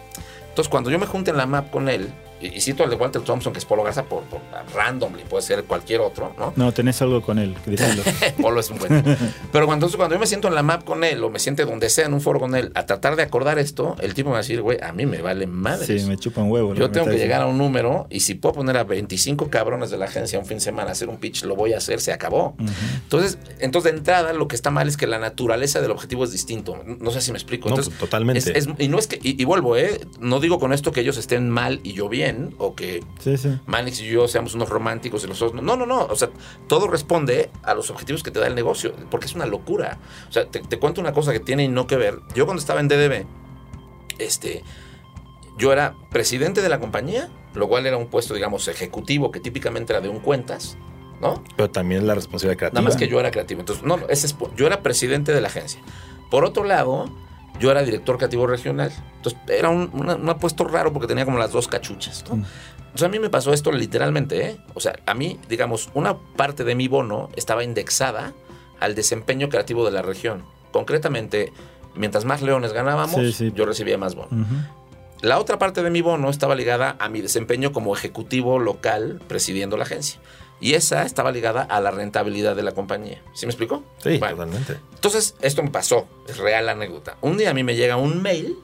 [0.50, 2.10] Entonces, cuando yo me junte en la map con él,
[2.40, 4.42] y, cito al de Walter Thompson, que es Polo Garza, por, por
[4.74, 6.54] randomly, puede ser cualquier otro, ¿no?
[6.56, 7.56] No, tenés algo con él,
[8.42, 9.18] Polo es un buen.
[9.52, 11.90] Pero cuando, cuando yo me siento en la map con él, o me siente donde
[11.90, 14.40] sea en un foro con él, a tratar de acordar esto, el tipo me va
[14.40, 16.00] a decir, güey, a mí me vale madre.
[16.00, 16.76] Sí, me chupan huevo.
[16.76, 19.98] Yo tengo que llegar a un número, y si puedo poner a 25 cabrones de
[19.98, 22.12] la agencia un fin de semana a hacer un pitch, lo voy a hacer, se
[22.12, 22.56] acabó.
[23.04, 26.32] Entonces, entonces, de entrada, lo que está mal es que la naturaleza del objetivo es
[26.32, 26.84] distinto.
[27.00, 27.70] No sé si me explico.
[27.70, 28.54] Entonces, totalmente.
[28.78, 30.02] y no es que, y vuelvo, ¿eh?
[30.20, 32.27] No digo con esto que ellos estén mal y yo bien,
[32.58, 33.04] o que
[33.66, 35.62] Manix y yo seamos unos románticos y nosotros.
[35.62, 36.06] No, no, no.
[36.06, 36.30] O sea,
[36.68, 40.00] todo responde a los objetivos que te da el negocio, porque es una locura.
[40.30, 42.20] O sea, te, cuento una cosa que tiene y no que ver.
[42.36, 43.26] Yo cuando estaba en DDB,
[44.20, 44.64] este,
[45.58, 49.94] yo era presidente de la compañía, lo cual era un puesto, digamos, ejecutivo que típicamente
[49.94, 50.78] era de un cuentas.
[51.20, 51.44] ¿No?
[51.56, 52.80] Pero también la responsabilidad creativa.
[52.80, 53.62] Nada más que yo era creativo.
[53.62, 55.82] Entonces, no, ese es, yo era presidente de la agencia.
[56.30, 57.10] Por otro lado,
[57.60, 58.92] yo era director creativo regional.
[59.18, 59.90] Entonces era un,
[60.40, 62.24] puesto raro porque tenía como las dos cachuchas.
[62.30, 62.38] ¿no?
[62.38, 62.46] Mm.
[62.78, 64.46] Entonces a mí me pasó esto literalmente.
[64.46, 64.58] ¿eh?
[64.74, 68.34] O sea, a mí, digamos, una parte de mi bono estaba indexada
[68.80, 70.44] al desempeño creativo de la región.
[70.72, 71.52] Concretamente,
[71.96, 74.46] mientras más leones ganábamos, yo recibía más bono.
[75.22, 79.76] La otra parte de mi bono estaba ligada a mi desempeño como ejecutivo local presidiendo
[79.76, 80.20] la agencia.
[80.60, 83.22] Y esa estaba ligada a la rentabilidad de la compañía.
[83.34, 83.84] ¿Sí me explicó?
[84.02, 84.80] Sí, totalmente.
[84.96, 87.18] Entonces, esto me pasó, es real anécdota.
[87.22, 88.58] Un día a mí me llega un mail,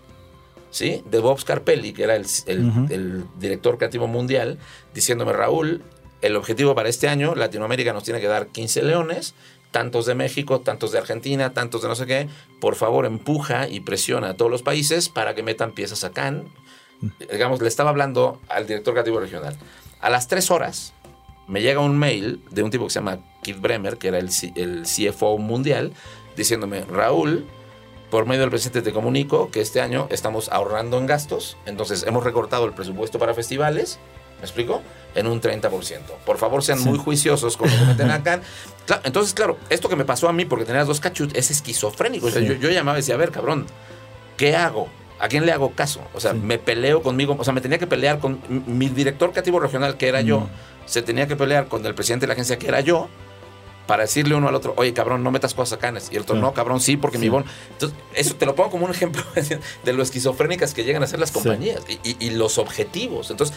[0.72, 1.04] ¿sí?
[1.06, 4.58] De Bob Scarpelli, que era el, director creativo mundial,
[4.94, 5.84] diciéndome, Raúl,
[6.22, 9.36] el objetivo para este año, Latinoamérica nos tiene que dar 15 leones,
[9.70, 12.28] tantos de México, tantos de Argentina, tantos de no sé qué.
[12.60, 16.32] Por favor, empuja y presiona a todos los países para que metan piezas acá.
[16.32, 17.08] Mm.
[17.32, 19.58] Digamos, le estaba hablando al director creativo regional.
[20.00, 20.94] A las tres horas
[21.48, 24.30] me llega un mail de un tipo que se llama Keith Bremer, que era el,
[24.56, 25.94] el CFO mundial,
[26.36, 27.46] diciéndome, Raúl,
[28.10, 32.24] por medio del presidente te comunico que este año estamos ahorrando en gastos, entonces hemos
[32.24, 33.98] recortado el presupuesto para festivales,
[34.38, 34.84] ¿me explico?
[35.16, 35.70] En un 30%.
[36.26, 38.42] Por favor, sean muy juiciosos con lo que meten acá.
[39.04, 42.30] entonces, claro, esto que me pasó a mí porque tenías dos cachut es esquizofrénico.
[42.30, 43.66] yo, yo llamaba y decía, a ver, cabrón,
[44.38, 44.90] ¿qué hago?
[45.20, 46.02] ¿A quién le hago caso?
[46.14, 49.60] O sea, me peleo conmigo, o sea, me tenía que pelear con mi director creativo
[49.60, 50.50] regional, que era yo,
[50.86, 53.10] se tenía que pelear con el presidente de la agencia, que era yo,
[53.88, 56.10] para decirle uno al otro, oye, cabrón, no metas cosas canes.
[56.12, 57.44] Y el otro, no, cabrón, sí, porque mi bon.
[57.72, 59.22] Entonces, eso te lo pongo como un ejemplo
[59.84, 63.30] de lo esquizofrénicas que llegan a ser las compañías y, los objetivos.
[63.32, 63.56] Entonces,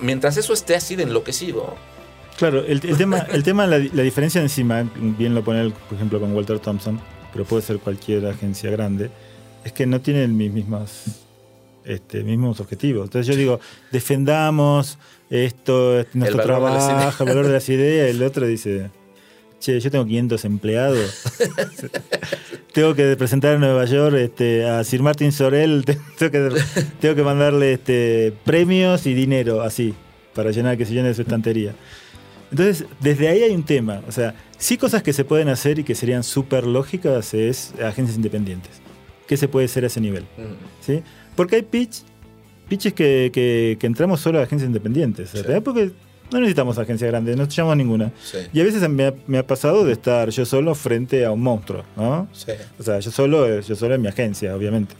[0.00, 1.76] mientras eso esté así de enloquecido.
[2.36, 6.34] Claro, el, tema, el tema la, la, diferencia encima, bien lo pone, por ejemplo, con
[6.34, 7.00] Walter Thompson,
[7.32, 9.10] pero puede ser cualquier agencia grande,
[9.64, 11.23] es que no tienen mis mismas,
[11.84, 13.04] este, mismos objetivos.
[13.04, 13.60] Entonces yo digo,
[13.92, 14.98] defendamos
[15.30, 18.90] esto, nuestro trabajo, el valor de las ideas, el otro dice
[19.64, 21.22] che, yo tengo 500 empleados.
[22.72, 25.84] tengo que presentar en Nueva York este, a Sir Martin Sorel,
[26.18, 26.60] tengo que,
[27.00, 29.94] tengo que mandarle este, premios y dinero, así,
[30.34, 31.74] para llenar que se llene de su estantería.
[32.50, 34.02] Entonces, desde ahí hay un tema.
[34.06, 38.16] O sea, sí cosas que se pueden hacer y que serían súper lógicas es agencias
[38.16, 38.82] independientes.
[39.26, 40.24] ¿Qué se puede hacer a ese nivel?
[40.36, 40.84] Mm.
[40.84, 41.02] ¿Sí?
[41.36, 42.02] Porque hay pitch,
[42.68, 45.32] pitches que, que, entramos solo a agencias independientes.
[45.62, 45.92] Porque
[46.30, 48.12] no necesitamos agencia grande, no llamamos ninguna.
[48.52, 52.28] Y a veces me ha, pasado de estar yo solo frente a un monstruo, ¿no?
[52.78, 54.94] O sea, yo solo, yo solo en mi agencia, obviamente.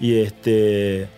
[0.00, 1.08] Y este.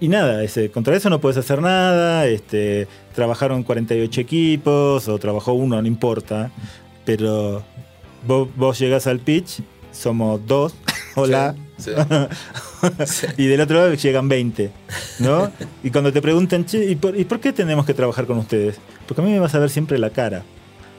[0.00, 2.26] Y nada, ese, contra eso no puedes hacer nada.
[2.26, 6.50] Este, trabajaron 48 equipos o trabajó uno, no importa.
[7.04, 7.62] Pero
[8.26, 9.60] vos, vos llegás al pitch,
[9.92, 10.74] somos dos.
[11.14, 11.54] Hola.
[13.36, 14.70] y del otro lado llegan 20,
[15.20, 15.50] ¿no?
[15.82, 18.78] Y cuando te preguntan, che, ¿y por, qué tenemos que trabajar con ustedes?
[19.06, 20.42] Porque a mí me vas a ver siempre la cara.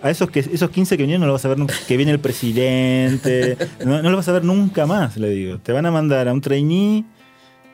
[0.02, 2.12] A esos, que, esos 15 que vinieron no lo vas a ver nunca, que viene
[2.12, 5.60] el presidente, no, lo vas a ver nunca más, le digo.
[5.60, 7.06] Te van a mandar a un trainee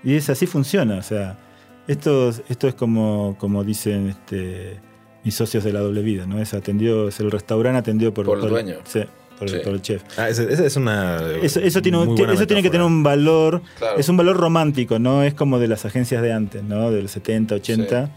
[0.03, 0.97] y es así funciona.
[0.97, 1.39] O sea,
[1.87, 4.79] esto, esto es como, como dicen este,
[5.23, 6.39] mis socios de la doble vida, ¿no?
[6.39, 8.75] Es atendido, es el restaurante atendido por, por el dueño.
[8.85, 9.01] Sí
[9.39, 10.03] por, el chef.
[10.17, 11.21] Ah, esa es una.
[11.41, 13.61] Eso, tiene, eso tiene que tener un valor.
[13.97, 16.91] Es un valor romántico, no es como de las agencias de antes, ¿no?
[16.91, 18.09] Del 70, 80.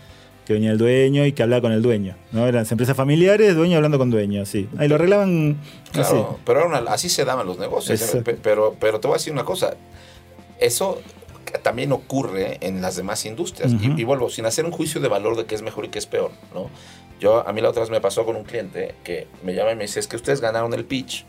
[0.44, 2.16] Que venía el dueño y que hablaba con el dueño.
[2.32, 2.48] ¿no?
[2.48, 4.68] Eran empresas familiares, dueño hablando con dueño, sí.
[4.76, 5.56] Ahí lo arreglaban.
[5.92, 8.02] Claro, pero así se daban los negocios.
[8.42, 9.76] Pero, pero te voy a decir una cosa.
[10.58, 11.00] Eso
[11.62, 13.72] también ocurre en las demás industrias.
[13.72, 15.98] y, y, vuelvo, sin hacer un juicio de valor de qué es mejor y qué
[15.98, 16.70] es peor, ¿no?
[17.22, 19.76] Yo, a mí la otra vez me pasó con un cliente que me llama y
[19.76, 21.24] me dice, es que ustedes ganaron el pitch,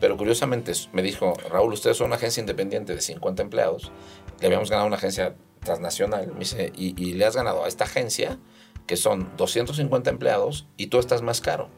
[0.00, 3.92] pero curiosamente me dijo, Raúl, ustedes son una agencia independiente de 50 empleados,
[4.40, 8.38] le habíamos ganado una agencia transnacional, me dice, y, le has ganado a esta agencia,
[8.86, 11.68] que son 250 empleados, y tú estás más caro.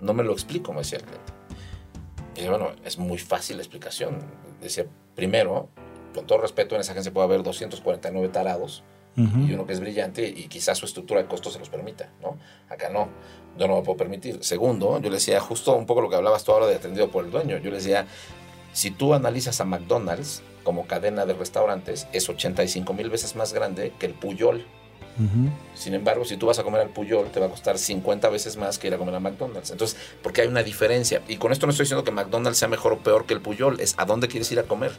[0.00, 1.32] No me lo explico, me decía el cliente.
[2.34, 4.18] Y dice, bueno, es muy fácil la explicación.
[4.60, 5.68] Decía, primero,
[6.14, 8.82] con todo respeto, en esa agencia puede haber 249 tarados
[9.16, 12.36] y uno que es brillante y quizás su estructura de costos se los permita, ¿no?
[12.68, 13.08] Acá no,
[13.56, 14.42] yo no me puedo permitir.
[14.42, 17.24] Segundo, yo le decía justo un poco lo que hablabas tú ahora de atendido por
[17.24, 18.06] el dueño, yo le decía,
[18.72, 23.92] si tú analizas a McDonald's como cadena de restaurantes, es 85 mil veces más grande
[23.98, 24.66] que el Puyol.
[25.76, 28.56] Sin embargo, si tú vas a comer al Puyol, te va a costar 50 veces
[28.56, 29.70] más que ir a comer a McDonald's.
[29.70, 31.22] Entonces, porque hay una diferencia.
[31.28, 33.78] Y con esto no estoy diciendo que McDonald's sea mejor o peor que el Puyol,
[33.78, 34.90] es a dónde quieres ir a comer.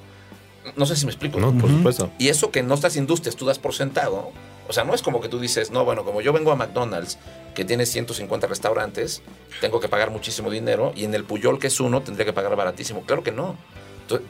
[0.75, 1.39] No sé si me explico.
[1.39, 2.11] No, por supuesto.
[2.17, 4.31] Y eso que no estás industrias, tú das por sentado.
[4.67, 7.19] O sea, no es como que tú dices, no, bueno, como yo vengo a McDonald's,
[7.53, 9.21] que tiene 150 restaurantes,
[9.61, 12.55] tengo que pagar muchísimo dinero, y en el Puyol, que es uno, tendría que pagar
[12.55, 13.01] baratísimo.
[13.01, 13.57] Claro que no.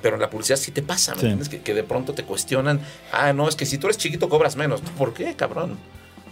[0.02, 1.50] pero en la publicidad sí te pasa, ¿me entiendes?
[1.50, 2.82] Que, de pronto te cuestionan,
[3.12, 4.82] ah, no, es que si tú eres chiquito cobras menos.
[4.98, 5.78] ¿Por qué, cabrón?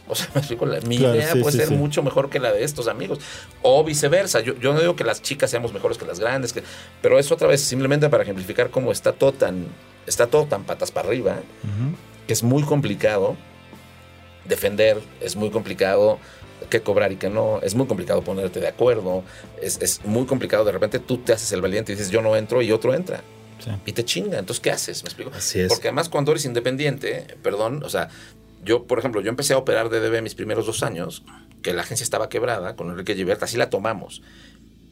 [0.07, 3.19] O sea, me explico, mi idea puede ser mucho mejor que la de estos amigos.
[3.61, 4.41] O viceversa.
[4.41, 6.63] Yo, yo, no digo que las chicas seamos mejores que las grandes, que,
[7.01, 9.67] pero es otra vez simplemente para ejemplificar cómo está todo tan
[10.05, 11.37] está todo tan patas para arriba
[12.27, 13.35] que es muy complicado
[14.45, 16.19] defender, es muy complicado
[16.69, 19.23] qué cobrar y qué no, es muy complicado ponerte de acuerdo,
[19.61, 22.61] es, muy complicado, de repente tú te haces el valiente y dices yo no entro
[22.61, 23.21] y otro entra.
[23.85, 25.03] Y te chinga, entonces ¿qué haces?
[25.03, 25.31] ¿Me explico?
[25.33, 25.69] Así es.
[25.69, 28.09] Porque además cuando eres independiente, perdón, o sea,
[28.63, 31.23] yo, por ejemplo, yo empecé a operar DDB mis primeros dos años,
[31.61, 34.21] que la agencia estaba quebrada con Enrique Gilbert, así la tomamos.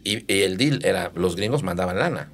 [0.04, 2.32] Y, y, el deal era, los gringos mandaban lana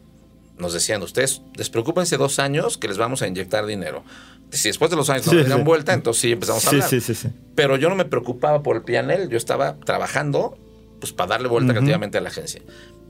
[0.58, 4.04] nos decían, ustedes despreocúpense dos años que les vamos a inyectar dinero.
[4.50, 6.90] si después de los años no me dieron vuelta, entonces sí empezamos a hablar.
[6.90, 7.30] Sí, sí, sí.
[7.56, 10.58] Pero yo no me preocupaba por el pianel, yo estaba trabajando
[11.00, 12.62] pues para darle vuelta creativamente a la agencia.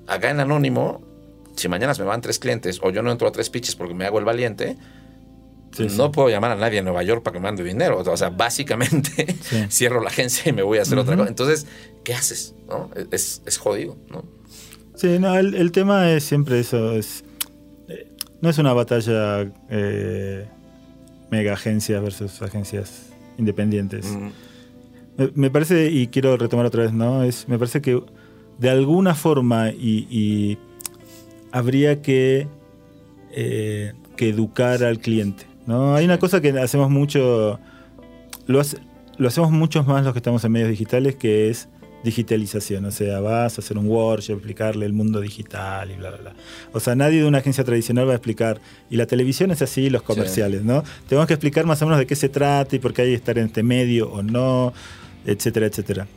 [0.08, 1.02] Acá en Anónimo,
[1.56, 4.06] si mañana me van tres clientes o yo no entro a tres pitches porque me
[4.06, 4.78] hago el valiente,
[5.97, 8.01] no puedo llamar a nadie en Nueva York para que me mande dinero.
[8.05, 9.36] O sea, básicamente
[9.70, 11.30] cierro la agencia y me voy a hacer otra cosa.
[11.30, 11.68] Entonces,
[12.03, 12.55] ¿qué haces?
[12.68, 12.89] ¿No?
[13.11, 14.24] Es, es, jodido, ¿no?
[14.95, 16.93] Sí, no, el, tema es siempre eso.
[16.93, 17.24] Es,
[17.88, 18.11] eh,
[18.41, 20.45] no es una batalla eh,
[21.30, 23.07] mega agencias versus agencias
[23.38, 24.07] independientes.
[25.36, 27.24] me, parece, y quiero retomar otra vez, ¿no?
[27.24, 28.01] Es, me parece que
[28.57, 30.57] de alguna forma y,
[31.51, 32.47] habría que,
[33.32, 35.45] eh, que educar al cliente.
[35.68, 35.95] ¿No?
[35.95, 37.59] Hay una cosa que hacemos mucho,
[38.47, 38.61] lo,
[39.18, 41.70] lo hacemos muchos más los que estamos en medios digitales, que es
[42.03, 42.86] digitalización.
[42.86, 46.34] O sea, vas a hacer un workshop, explicarle el mundo digital y bla, bla, bla.
[46.74, 48.59] O sea, nadie de una agencia tradicional va a explicar.
[48.89, 50.84] Y la televisión es así, los comerciales, ¿no?
[51.07, 53.15] Tenemos que explicar más o menos de qué se trata y por qué hay que
[53.15, 54.74] estar en este medio o no,
[55.26, 56.07] etcétera, etcétera.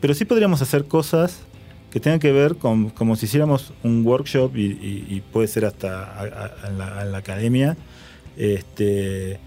[0.00, 1.40] Pero sí podríamos hacer cosas
[1.90, 6.78] que tengan que ver con como si hiciéramos un workshop y, puede ser hasta en,
[6.78, 7.76] la, academia,
[8.36, 9.38] este,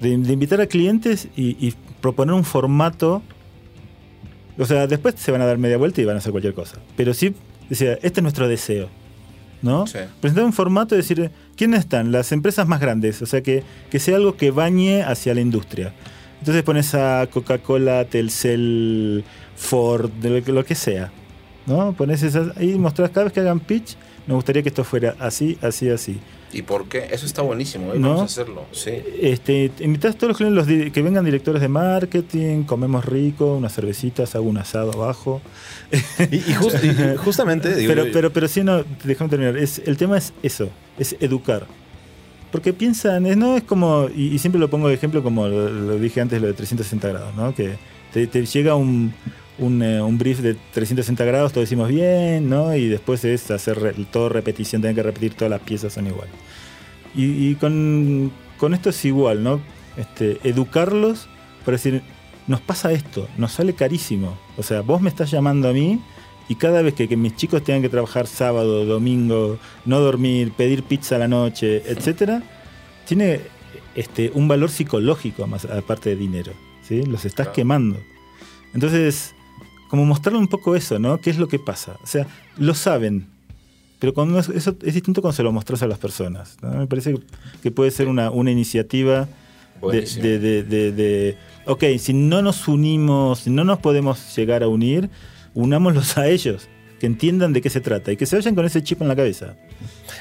[0.00, 3.22] de, invitar a clientes y proponer un formato
[4.58, 6.78] o sea, después se van a dar media vuelta y van a hacer cualquier cosa.
[6.96, 7.34] Pero sí,
[7.68, 8.88] decía, este es nuestro deseo.
[9.62, 9.84] ¿No?
[10.20, 12.12] Presentar un formato y decir, ¿quiénes están?
[12.12, 13.22] Las empresas más grandes.
[13.22, 15.92] O sea, que, que sea algo que bañe hacia la industria.
[16.38, 19.24] Entonces pones a Coca-Cola, Telcel,
[19.56, 21.10] Ford, lo que sea.
[21.66, 21.94] ¿No?
[21.94, 25.16] Pones esas ahí y mostrás cada vez que hagan pitch, me gustaría que esto fuera
[25.18, 26.20] así, así, así.
[26.52, 27.08] ¿Y por qué?
[27.10, 27.98] Eso está buenísimo, ¿eh?
[27.98, 28.64] vamos a hacerlo.
[28.72, 28.92] Sí.
[29.20, 34.48] Este, invitás a todos los, que vengan directores de marketing, comemos rico, unas cervecitas, hago
[34.48, 35.40] un asado abajo.
[36.30, 36.40] y,
[37.16, 37.74] justamente.
[37.86, 39.56] pero, pero, pero sí, no, déjame terminar.
[39.56, 41.66] Es, el tema es eso, es educar.
[42.52, 46.40] Porque piensan, no es como, y, siempre lo pongo de ejemplo como lo, dije antes,
[46.40, 47.54] lo de 360 grados, ¿no?
[47.54, 47.76] Que
[48.12, 49.12] te, llega un,
[49.58, 52.74] un, eh, un, brief de 360 grados, todo decimos bien, ¿no?
[52.74, 56.28] Y después es hacer todo repetición, tener que repetir todas las piezas son igual.
[57.14, 58.32] Y, con,
[58.74, 59.60] esto es igual, ¿no?
[59.96, 61.28] Este, educarlos
[61.64, 62.02] para decir,
[62.46, 64.36] nos pasa esto, nos sale carísimo.
[64.58, 65.98] O sea, vos me estás llamando a mí
[66.48, 71.16] y cada vez que, mis chicos tengan que trabajar sábado, domingo, no dormir, pedir pizza
[71.16, 72.42] a la noche, etcétera,
[73.06, 73.40] tiene
[73.94, 76.52] este, un valor psicológico más aparte de dinero.
[76.82, 77.02] ¿sí?
[77.04, 77.98] Los estás quemando.
[78.74, 79.34] Entonces,
[79.88, 81.20] como mostrarle un poco eso, ¿no?
[81.20, 81.96] ¿Qué es lo que pasa?
[82.02, 82.26] O sea,
[82.56, 83.26] lo saben,
[83.98, 86.56] pero cuando eso es distinto cuando se lo mostras a las personas.
[86.62, 87.14] Me parece
[87.62, 89.28] que puede ser una, una iniciativa
[89.82, 95.10] de, de, de, ok, si no nos unimos, si no nos podemos llegar a unir,
[95.54, 96.68] unámoslos a ellos,
[97.00, 99.16] que entiendan de qué se trata y que se vayan con ese chip en la
[99.16, 99.54] cabeza.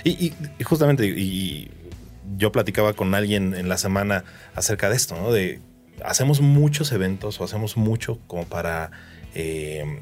[0.03, 1.70] Y, justamente, y
[2.38, 4.24] yo platicaba con alguien en la semana
[4.55, 5.32] acerca de esto, ¿no?
[5.32, 5.59] De
[6.03, 8.91] hacemos muchos eventos o hacemos mucho como para
[9.36, 9.99] eh,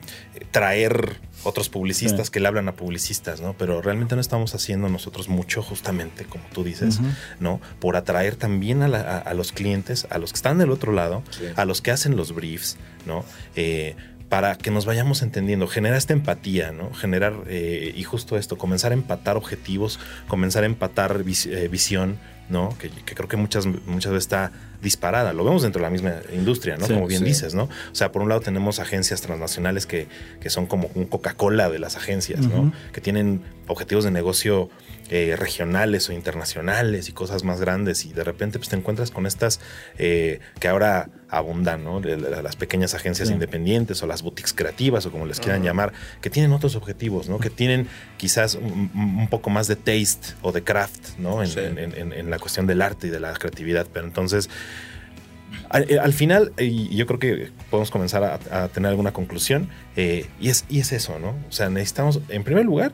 [0.51, 3.53] traer otros publicistas que le hablan a publicistas, ¿no?
[3.57, 6.99] Pero realmente no estamos haciendo nosotros mucho, justamente, como tú dices,
[7.39, 7.59] ¿no?
[7.79, 11.23] Por atraer también a, los clientes, a los que están del otro lado,
[11.55, 13.25] a los que hacen los briefs, ¿no?
[13.55, 13.95] Eh,
[14.29, 16.93] para que nos vayamos entendiendo, generar esta empatía, ¿no?
[16.93, 22.17] Generar, eh, y justo esto, comenzar a empatar objetivos, comenzar a empatar visión,
[22.49, 22.75] ¿no?
[22.77, 24.51] Que, creo que muchas, muchas veces está
[24.84, 25.34] disparada.
[25.34, 26.88] Lo vemos dentro de la misma industria, ¿no?
[26.88, 27.63] como bien dices, ¿no?
[27.63, 30.07] O sea, por un lado tenemos agencias transnacionales que,
[30.39, 32.71] que son como un Coca-Cola de las agencias, ¿no?
[32.91, 34.69] Que tienen objetivos de negocio
[35.09, 39.25] eh, regionales o internacionales y cosas más grandes y de repente pues te encuentras con
[39.25, 39.59] estas
[39.97, 41.99] eh, que ahora abundan, ¿no?
[41.99, 46.53] las pequeñas agencias independientes o las boutiques creativas o como les quieran llamar, que tienen
[46.53, 47.39] otros objetivos, ¿no?
[47.39, 51.43] Que tienen quizás un, poco más de taste o de craft, ¿no?
[51.43, 54.49] En, la cuestión del arte y de la creatividad, pero entonces...
[55.70, 60.66] Al, eh, final, y yo creo que podemos comenzar a, tener alguna conclusión, y, es,
[60.70, 61.30] y es eso, ¿no?
[61.49, 62.93] O sea, necesitamos, en primer lugar,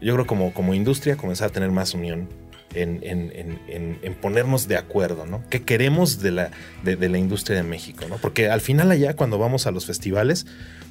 [0.00, 2.28] yo creo como, como industria comenzar a tener más unión
[2.74, 3.58] en,
[4.02, 5.42] en, ponernos de acuerdo, ¿no?
[5.50, 6.50] ¿Qué queremos de la,
[6.82, 8.16] de, la industria de México, ¿no?
[8.16, 10.46] Porque al final allá cuando vamos a los festivales,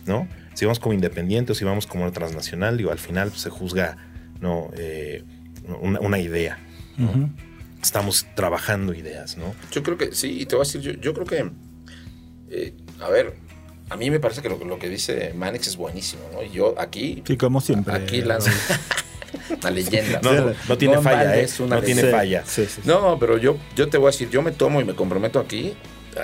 [0.05, 0.27] ¿no?
[0.53, 3.97] Si vamos como independiente o si vamos como transnacional, digo, al final pues, se juzga,
[4.39, 4.69] ¿no?
[4.77, 5.23] Eh,
[5.81, 6.57] una, idea,
[7.81, 9.55] Estamos trabajando ideas, ¿no?
[9.71, 11.51] Yo creo que, sí, y te voy a decir, yo, yo creo que,
[12.49, 13.35] eh, a ver,
[13.89, 16.41] a mí me parece que lo, que dice Manix es buenísimo, ¿no?
[16.43, 17.23] Y yo aquí.
[17.27, 17.93] Sí, como siempre.
[17.93, 18.49] Aquí lanzo.
[19.59, 20.21] una leyenda.
[20.67, 21.47] No, tiene falla, ¿eh?
[21.67, 22.43] no tiene falla.
[22.85, 25.73] no, pero yo, yo te voy a decir, yo me tomo y me comprometo aquí,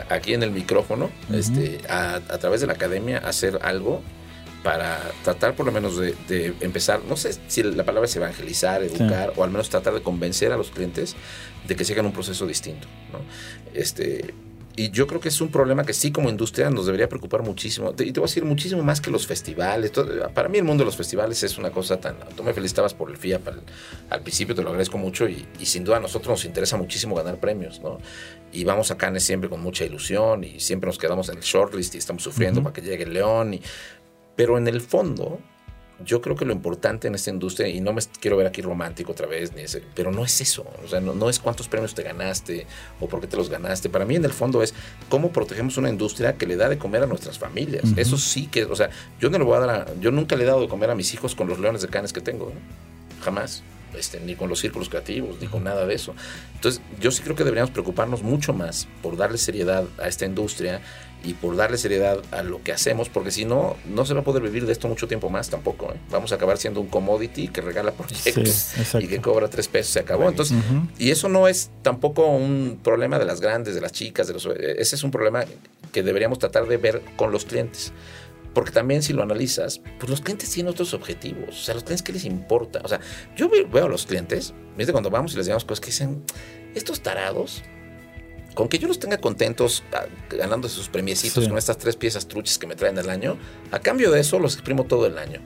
[0.09, 4.01] aquí en el micrófono, este, a, través de la academia, a hacer algo
[4.63, 9.33] para tratar por lo menos de, empezar, no sé si la palabra es evangelizar, educar,
[9.35, 11.15] o al menos tratar de convencer a los clientes
[11.67, 12.87] de que sigan un proceso distinto.
[13.11, 13.19] ¿no?
[13.73, 14.33] Este,
[14.79, 17.93] y yo creo que es un problema que sí como industria nos debería preocupar muchísimo.
[17.97, 19.91] Y te voy a decir muchísimo más que los festivales.
[20.35, 22.15] para mí el mundo de los festivales es una cosa tan...
[22.35, 23.41] Tú me felicitabas por el FIA
[24.11, 27.39] al, principio, te lo agradezco mucho y, sin duda a nosotros nos interesa muchísimo ganar
[27.39, 27.97] premios, ¿no?
[28.53, 31.95] Y vamos a Cannes siempre con mucha ilusión y siempre nos quedamos en el shortlist
[31.95, 33.55] y estamos sufriendo para que llegue el León.
[33.55, 33.63] Y,
[34.37, 35.39] pero en el fondo
[36.03, 39.13] yo creo que lo importante en esta industria, y no me quiero ver aquí romántico
[39.13, 40.65] otra vez, ni ese, pero no es eso.
[40.83, 42.67] O sea, no, es cuántos premios te ganaste
[42.99, 43.89] o por qué te los ganaste.
[43.89, 44.73] Para mí, en el fondo, es
[45.09, 47.83] cómo protegemos una industria que le da de comer a nuestras familias.
[47.95, 50.47] Eso sí que, o sea, yo no le voy a dar yo nunca le he
[50.47, 52.51] dado de comer a mis hijos con los leones de canes que tengo.
[53.21, 53.63] Jamás.
[53.97, 56.13] Este, ni con los círculos creativos, ni con nada de eso.
[56.55, 60.81] Entonces, yo sí creo que deberíamos preocuparnos mucho más por darle seriedad a esta industria
[61.27, 64.23] y por darle seriedad a lo que hacemos, porque si no, no se va a
[64.23, 65.91] poder vivir de esto mucho tiempo más tampoco.
[65.91, 65.97] ¿eh?
[66.09, 69.99] Vamos a acabar siendo un commodity que regala proyectos y que cobra tres pesos, se
[69.99, 70.29] acabó.
[70.29, 70.57] Entonces,
[70.97, 74.45] y eso no es tampoco un problema de las grandes, de las chicas, de los,
[74.45, 75.43] ese es un problema
[75.91, 77.91] que deberíamos tratar de ver con los clientes.
[78.53, 81.49] Porque también si lo analizas, pues los clientes tienen otros objetivos.
[81.49, 82.79] O sea, los clientes, ¿qué les importa?
[82.85, 83.01] O sea,
[83.35, 84.93] yo veo a los clientes, ¿viste?
[84.93, 86.23] Cuando vamos y les digamos cosas que dicen,
[86.73, 87.63] estos tarados
[88.57, 92.57] con que yo los tenga contentos ah, ganando sus premiecitos con estas tres piezas truches
[92.57, 93.37] que me traen al año,
[93.69, 95.41] a cambio de eso los exprimo todo el año.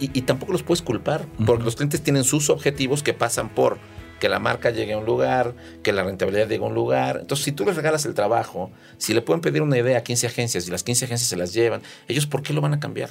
[0.00, 3.76] y, tampoco los puedes culpar, porque los clientes tienen sus objetivos que pasan por
[4.18, 7.18] que la marca llegue a un lugar, que la rentabilidad llegue a un lugar.
[7.20, 10.26] Entonces, si tú les regalas el trabajo, si le pueden pedir una idea a 15
[10.26, 13.10] agencias y las 15 agencias se las llevan, ellos ¿por qué lo van a cambiar?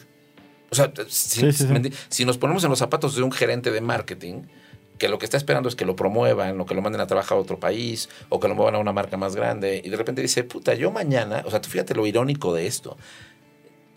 [0.72, 4.44] O sea, si nos ponemos en los zapatos de un gerente de marketing,
[5.00, 7.38] que lo que está esperando es que lo promuevan o que lo manden a trabajar
[7.38, 10.22] a otro país o que lo muevan a una marca más grande y de repente
[10.22, 12.98] dice, puta, yo mañana, o sea, tú fíjate lo irónico de esto,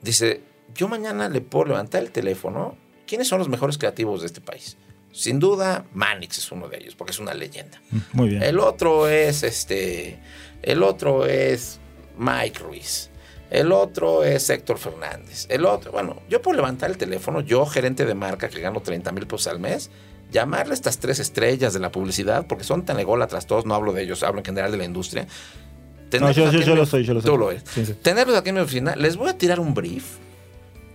[0.00, 0.40] dice,
[0.74, 2.76] yo mañana le puedo levantar el teléfono,
[3.06, 4.78] ¿quiénes son los mejores creativos de este país?
[5.10, 7.82] Sin duda, Manix es uno de ellos, porque es una leyenda.
[7.90, 8.42] Mm, muy bien.
[8.42, 10.18] El otro es este,
[10.62, 11.80] el otro es
[12.16, 13.10] Mike Ruiz.
[13.50, 15.46] El otro es Héctor Fernández.
[15.50, 19.12] El otro, bueno, yo puedo levantar el teléfono, yo gerente de marca que gano 30
[19.12, 19.90] mil pesos al mes,
[20.32, 24.02] llamarle estas tres estrellas de la publicidad, porque son tan ególatras todos, no hablo de
[24.02, 25.26] ellos, hablo en general de la industria.
[26.20, 26.52] No, yo, lo
[26.84, 27.30] soy, yo lo soy.
[27.30, 27.64] Tú lo eres.
[28.02, 30.16] Tenerlos aquí en mi oficina, les voy a tirar un brief.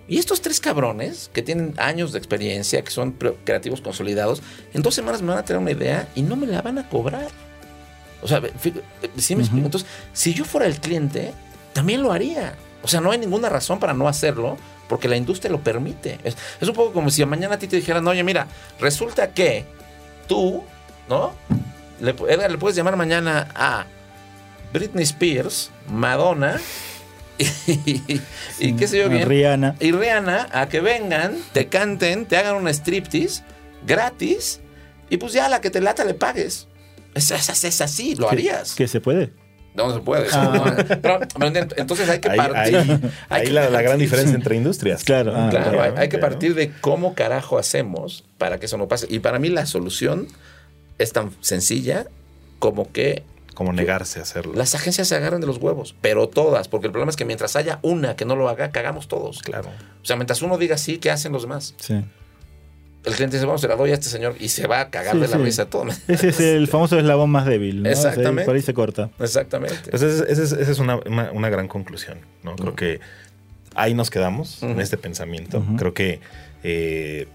[0.07, 3.13] Y estos tres cabrones, que tienen años de experiencia, que son
[3.43, 4.41] creativos consolidados,
[4.73, 6.87] en dos semanas me van a tener una idea y no me la van a
[6.87, 7.27] cobrar.
[8.21, 8.41] O sea,
[9.17, 9.65] ¿sí me explico?
[9.65, 11.33] Entonces, si yo fuera el cliente,
[11.73, 12.55] también lo haría.
[12.87, 14.55] O sea, no hay ninguna razón para no hacerlo
[14.87, 16.19] porque la industria lo permite.
[16.23, 18.47] Es, un poco como si mañana a ti te dijeran, oye, mira,
[18.79, 19.65] resulta que
[20.25, 20.63] tú,
[21.09, 21.33] ¿no?
[21.99, 23.85] Le, le puedes llamar mañana a
[24.71, 26.61] Britney Spears, Madonna
[27.67, 29.27] y, qué sé yo bien.
[29.27, 29.75] Rihanna.
[29.81, 33.43] Y Rihanna a que vengan, te canten, te hagan una striptease
[33.85, 34.61] gratis
[35.09, 36.69] y pues ya la que te lata le pagues.
[37.15, 38.75] Es, es, así, lo harías.
[38.75, 39.33] Que se puede.
[39.77, 40.27] No, se puede.
[40.33, 40.75] Ah.
[41.77, 42.77] entonces hay que partir.
[43.29, 45.03] Ahí, la, gran diferencia entre industrias.
[45.03, 45.81] Claro, ah, claro.
[45.95, 49.05] hay, que partir de cómo carajo hacemos para que eso no pase.
[49.07, 50.27] Y para mí la solución
[50.97, 52.07] es tan sencilla
[52.57, 53.23] como que
[53.53, 54.53] como negarse a hacerlo.
[54.53, 57.55] Las agencias se agarran de los huevos, pero todas, porque el problema es que mientras
[57.55, 59.41] haya una que no lo haga, cagamos todos.
[59.41, 59.69] Claro.
[60.01, 61.75] O sea, mientras uno diga sí, ¿qué hacen los demás?
[61.77, 62.03] Sí
[63.03, 65.17] el cliente dice, vamos, se la doy a este señor y se va a cagar
[65.17, 65.85] de la mesa todo.
[66.07, 67.83] Ese es el famoso eslabón más débil.
[67.83, 67.89] ¿no?
[67.89, 68.43] Exactamente.
[68.43, 69.09] por ahí se corta.
[69.19, 69.89] Exactamente.
[69.89, 72.19] Pues esa es, una, gran conclusión.
[72.43, 72.55] ¿no?
[72.55, 72.99] Creo que
[73.75, 75.63] ahí nos quedamos en este pensamiento.
[75.77, 76.19] Creo que
[76.63, 77.27] eh,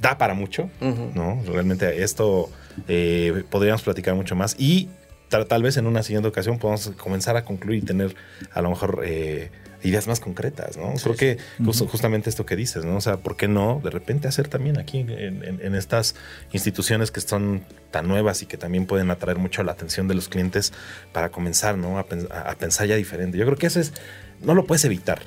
[0.00, 0.70] da para mucho.
[0.80, 1.42] ¿no?
[1.46, 2.50] Realmente esto
[2.86, 4.88] eh, podríamos platicar mucho más y
[5.28, 8.14] tal, vez en una siguiente ocasión podamos comenzar a concluir y tener
[8.52, 9.02] a lo mejor...
[9.04, 9.50] Eh,
[9.82, 10.94] ideas más concretas, ¿no?
[10.94, 11.38] Creo que
[11.88, 12.96] justamente esto que dices, ¿no?
[12.96, 16.14] O sea, ¿por qué no de repente hacer también aquí en, estas
[16.52, 20.28] instituciones que son tan nuevas y que también pueden atraer mucho la atención de los
[20.28, 20.72] clientes
[21.12, 21.98] para comenzar, ¿no?
[21.98, 22.04] A,
[22.56, 23.38] pensar ya diferente.
[23.38, 23.92] Yo creo que eso es,
[24.42, 25.20] no lo puedes evitar.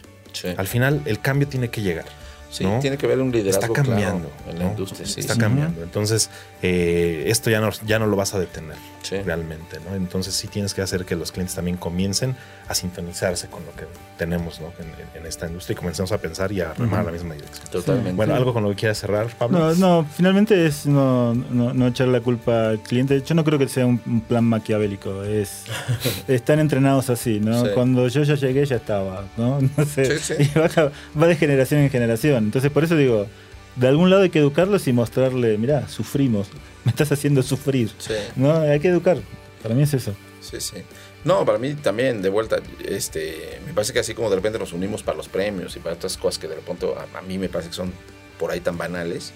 [0.57, 2.05] Al final el cambio tiene que llegar.
[2.49, 5.07] Sí, tiene que haber un liderazgo Está cambiando en la industria.
[5.07, 5.81] Sí, Está cambiando.
[5.81, 6.29] Entonces,
[6.61, 8.77] eh, esto ya no, ya no lo vas a detener
[9.09, 9.95] realmente, ¿no?
[9.95, 12.35] Entonces sí tienes que hacer que los clientes también comiencen
[12.67, 13.85] a sintonizarse con lo que
[14.17, 17.67] tenemos en, esta industria y comencemos a pensar y a remar a la misma dirección.
[17.71, 18.13] Totalmente.
[18.13, 19.59] Bueno, ¿algo con lo que quieras cerrar, Pablo?
[19.59, 23.21] No, no finalmente es no, no, echar la culpa al cliente.
[23.21, 25.23] Yo no creo que sea un, plan maquiavélico.
[25.23, 25.65] Es,
[26.27, 27.63] están entrenados así, ¿no?
[27.73, 29.59] Cuando yo ya llegué ya estaba, ¿no?
[29.77, 32.45] no sé, y va, de generación en generación.
[32.45, 33.27] Entonces por eso digo,
[33.75, 36.47] de algún lado hay que educarlos y mostrarle, mira, sufrimos,
[36.85, 37.91] me estás haciendo sufrir.
[38.35, 38.53] ¿no?
[38.53, 39.17] Hay que educar.
[39.61, 40.13] Para mí es eso.
[40.41, 40.77] Sí, sí.
[41.23, 44.73] No, para mí también, de vuelta, este, me parece que así como de repente nos
[44.73, 47.47] unimos para los premios y para otras cosas que de repente a, a mí me
[47.47, 47.93] parece que son
[48.37, 49.31] por ahí tan banales,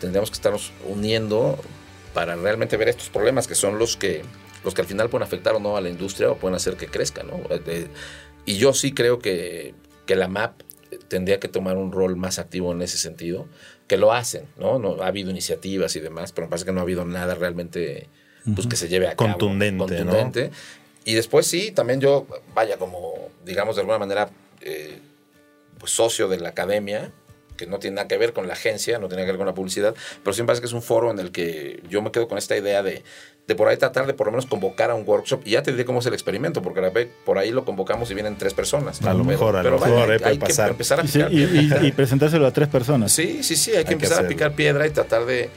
[0.00, 1.56] tendríamos que estarnos uniendo
[2.14, 4.22] para realmente ver estos problemas que son los que,
[4.64, 6.88] los que al final pueden afectar o no a la industria o pueden hacer que
[6.88, 7.40] crezca, ¿no?
[8.44, 9.74] y yo sí creo que,
[10.06, 10.62] que la MAP
[11.08, 13.46] tendría que tomar un rol más activo en ese sentido,
[13.90, 14.78] que lo hacen, ¿no?
[14.78, 18.08] no ha habido iniciativas y demás, pero me parece que no ha habido nada realmente
[18.54, 19.36] pues, que se lleve a cabo.
[19.36, 20.52] Contundente.
[21.04, 22.24] Y después sí, también yo,
[22.54, 24.30] vaya, como, digamos, de alguna manera,
[24.60, 25.00] eh,
[25.76, 27.10] pues socio de la academia,
[27.60, 29.54] que no tiene nada que ver con la agencia, no tiene que ver con la
[29.54, 29.94] publicidad,
[30.24, 32.38] pero sí me parece que es un foro en el que yo me quedo con
[32.38, 33.02] esta idea de,
[33.46, 35.72] de por ahí tratar de por lo menos convocar a un workshop y ya te
[35.72, 39.02] diré cómo es el experimento, porque por ahí lo convocamos y vienen tres personas.
[39.02, 42.68] A lo mejor, a lo mejor hay, que empezar a picar y, presentárselo a tres
[42.68, 43.12] personas.
[43.12, 45.50] Sí, sí, sí, hay que empezar a picar piedra y tratar de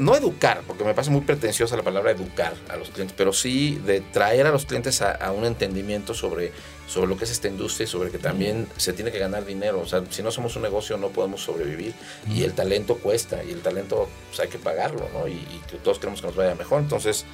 [0.00, 3.80] no educar, porque me parece muy pretenciosa la palabra educar a los clientes, pero sí
[3.84, 6.52] de traer a los clientes a, un entendimiento sobre,
[6.86, 9.80] sobre lo que es esta industria y sobre que también se tiene que ganar dinero.
[9.80, 11.94] O sea, si no somos un negocio no podemos sobrevivir
[12.32, 15.28] y el talento cuesta y el talento pues, hay que pagarlo, ¿no?
[15.28, 16.80] Y, y todos queremos que nos vaya mejor.
[16.80, 17.24] Entonces,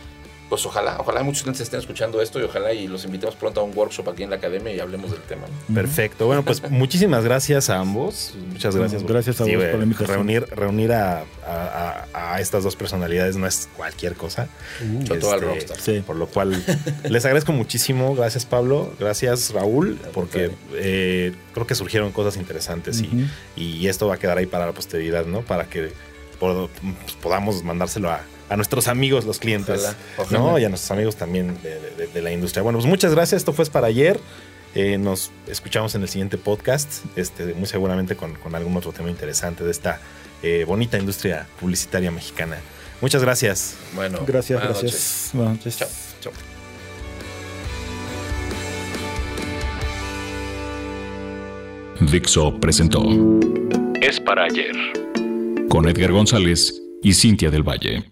[0.53, 3.65] pues ojalá, ojalá muchos clientes estén escuchando esto y ojalá y los invitemos pronto a
[3.65, 5.47] un workshop aquí en la academia y hablemos del tema.
[5.73, 6.27] Perfecto.
[6.27, 8.35] Bueno, pues muchísimas gracias a ambos.
[8.51, 9.03] Muchas gracias.
[9.03, 10.15] gracias a vos por la invitación.
[10.15, 11.25] Reunir, reunir a,
[12.39, 14.47] estas dos personalidades no es cualquier cosa.
[14.83, 16.63] Uh, este, Por lo cual
[17.09, 18.15] les agradezco muchísimo.
[18.15, 18.93] Gracias Pablo.
[19.01, 19.99] Gracias Raúl.
[20.13, 24.67] Porque eh, creo que surgieron cosas interesantes y, y esto va a quedar ahí para
[24.67, 25.41] la posteridad, ¿no?
[25.41, 25.93] Para que
[27.23, 28.21] podamos mandárselo a
[28.53, 29.97] a nuestros amigos, los clientes,
[30.31, 30.59] ¿no?
[30.59, 32.63] Y a nuestros amigos también de, la industria.
[32.63, 33.39] Bueno, pues muchas gracias.
[33.39, 34.21] Esto fue para ayer.
[34.75, 39.65] Eh, nos escuchamos en el siguiente podcast, este, muy seguramente con, algún otro tema interesante
[39.65, 40.01] de esta
[40.43, 42.59] eh, bonita industria publicitaria mexicana.
[43.01, 43.75] Muchas gracias.
[43.95, 45.31] Bueno, gracias, gracias.
[45.33, 45.77] Buenas noches.
[45.79, 45.89] Chao.
[46.21, 46.33] Chao.
[52.11, 53.03] Dixo presentó
[54.01, 54.75] Es para ayer
[55.69, 58.12] con Edgar González y Cintia del Valle.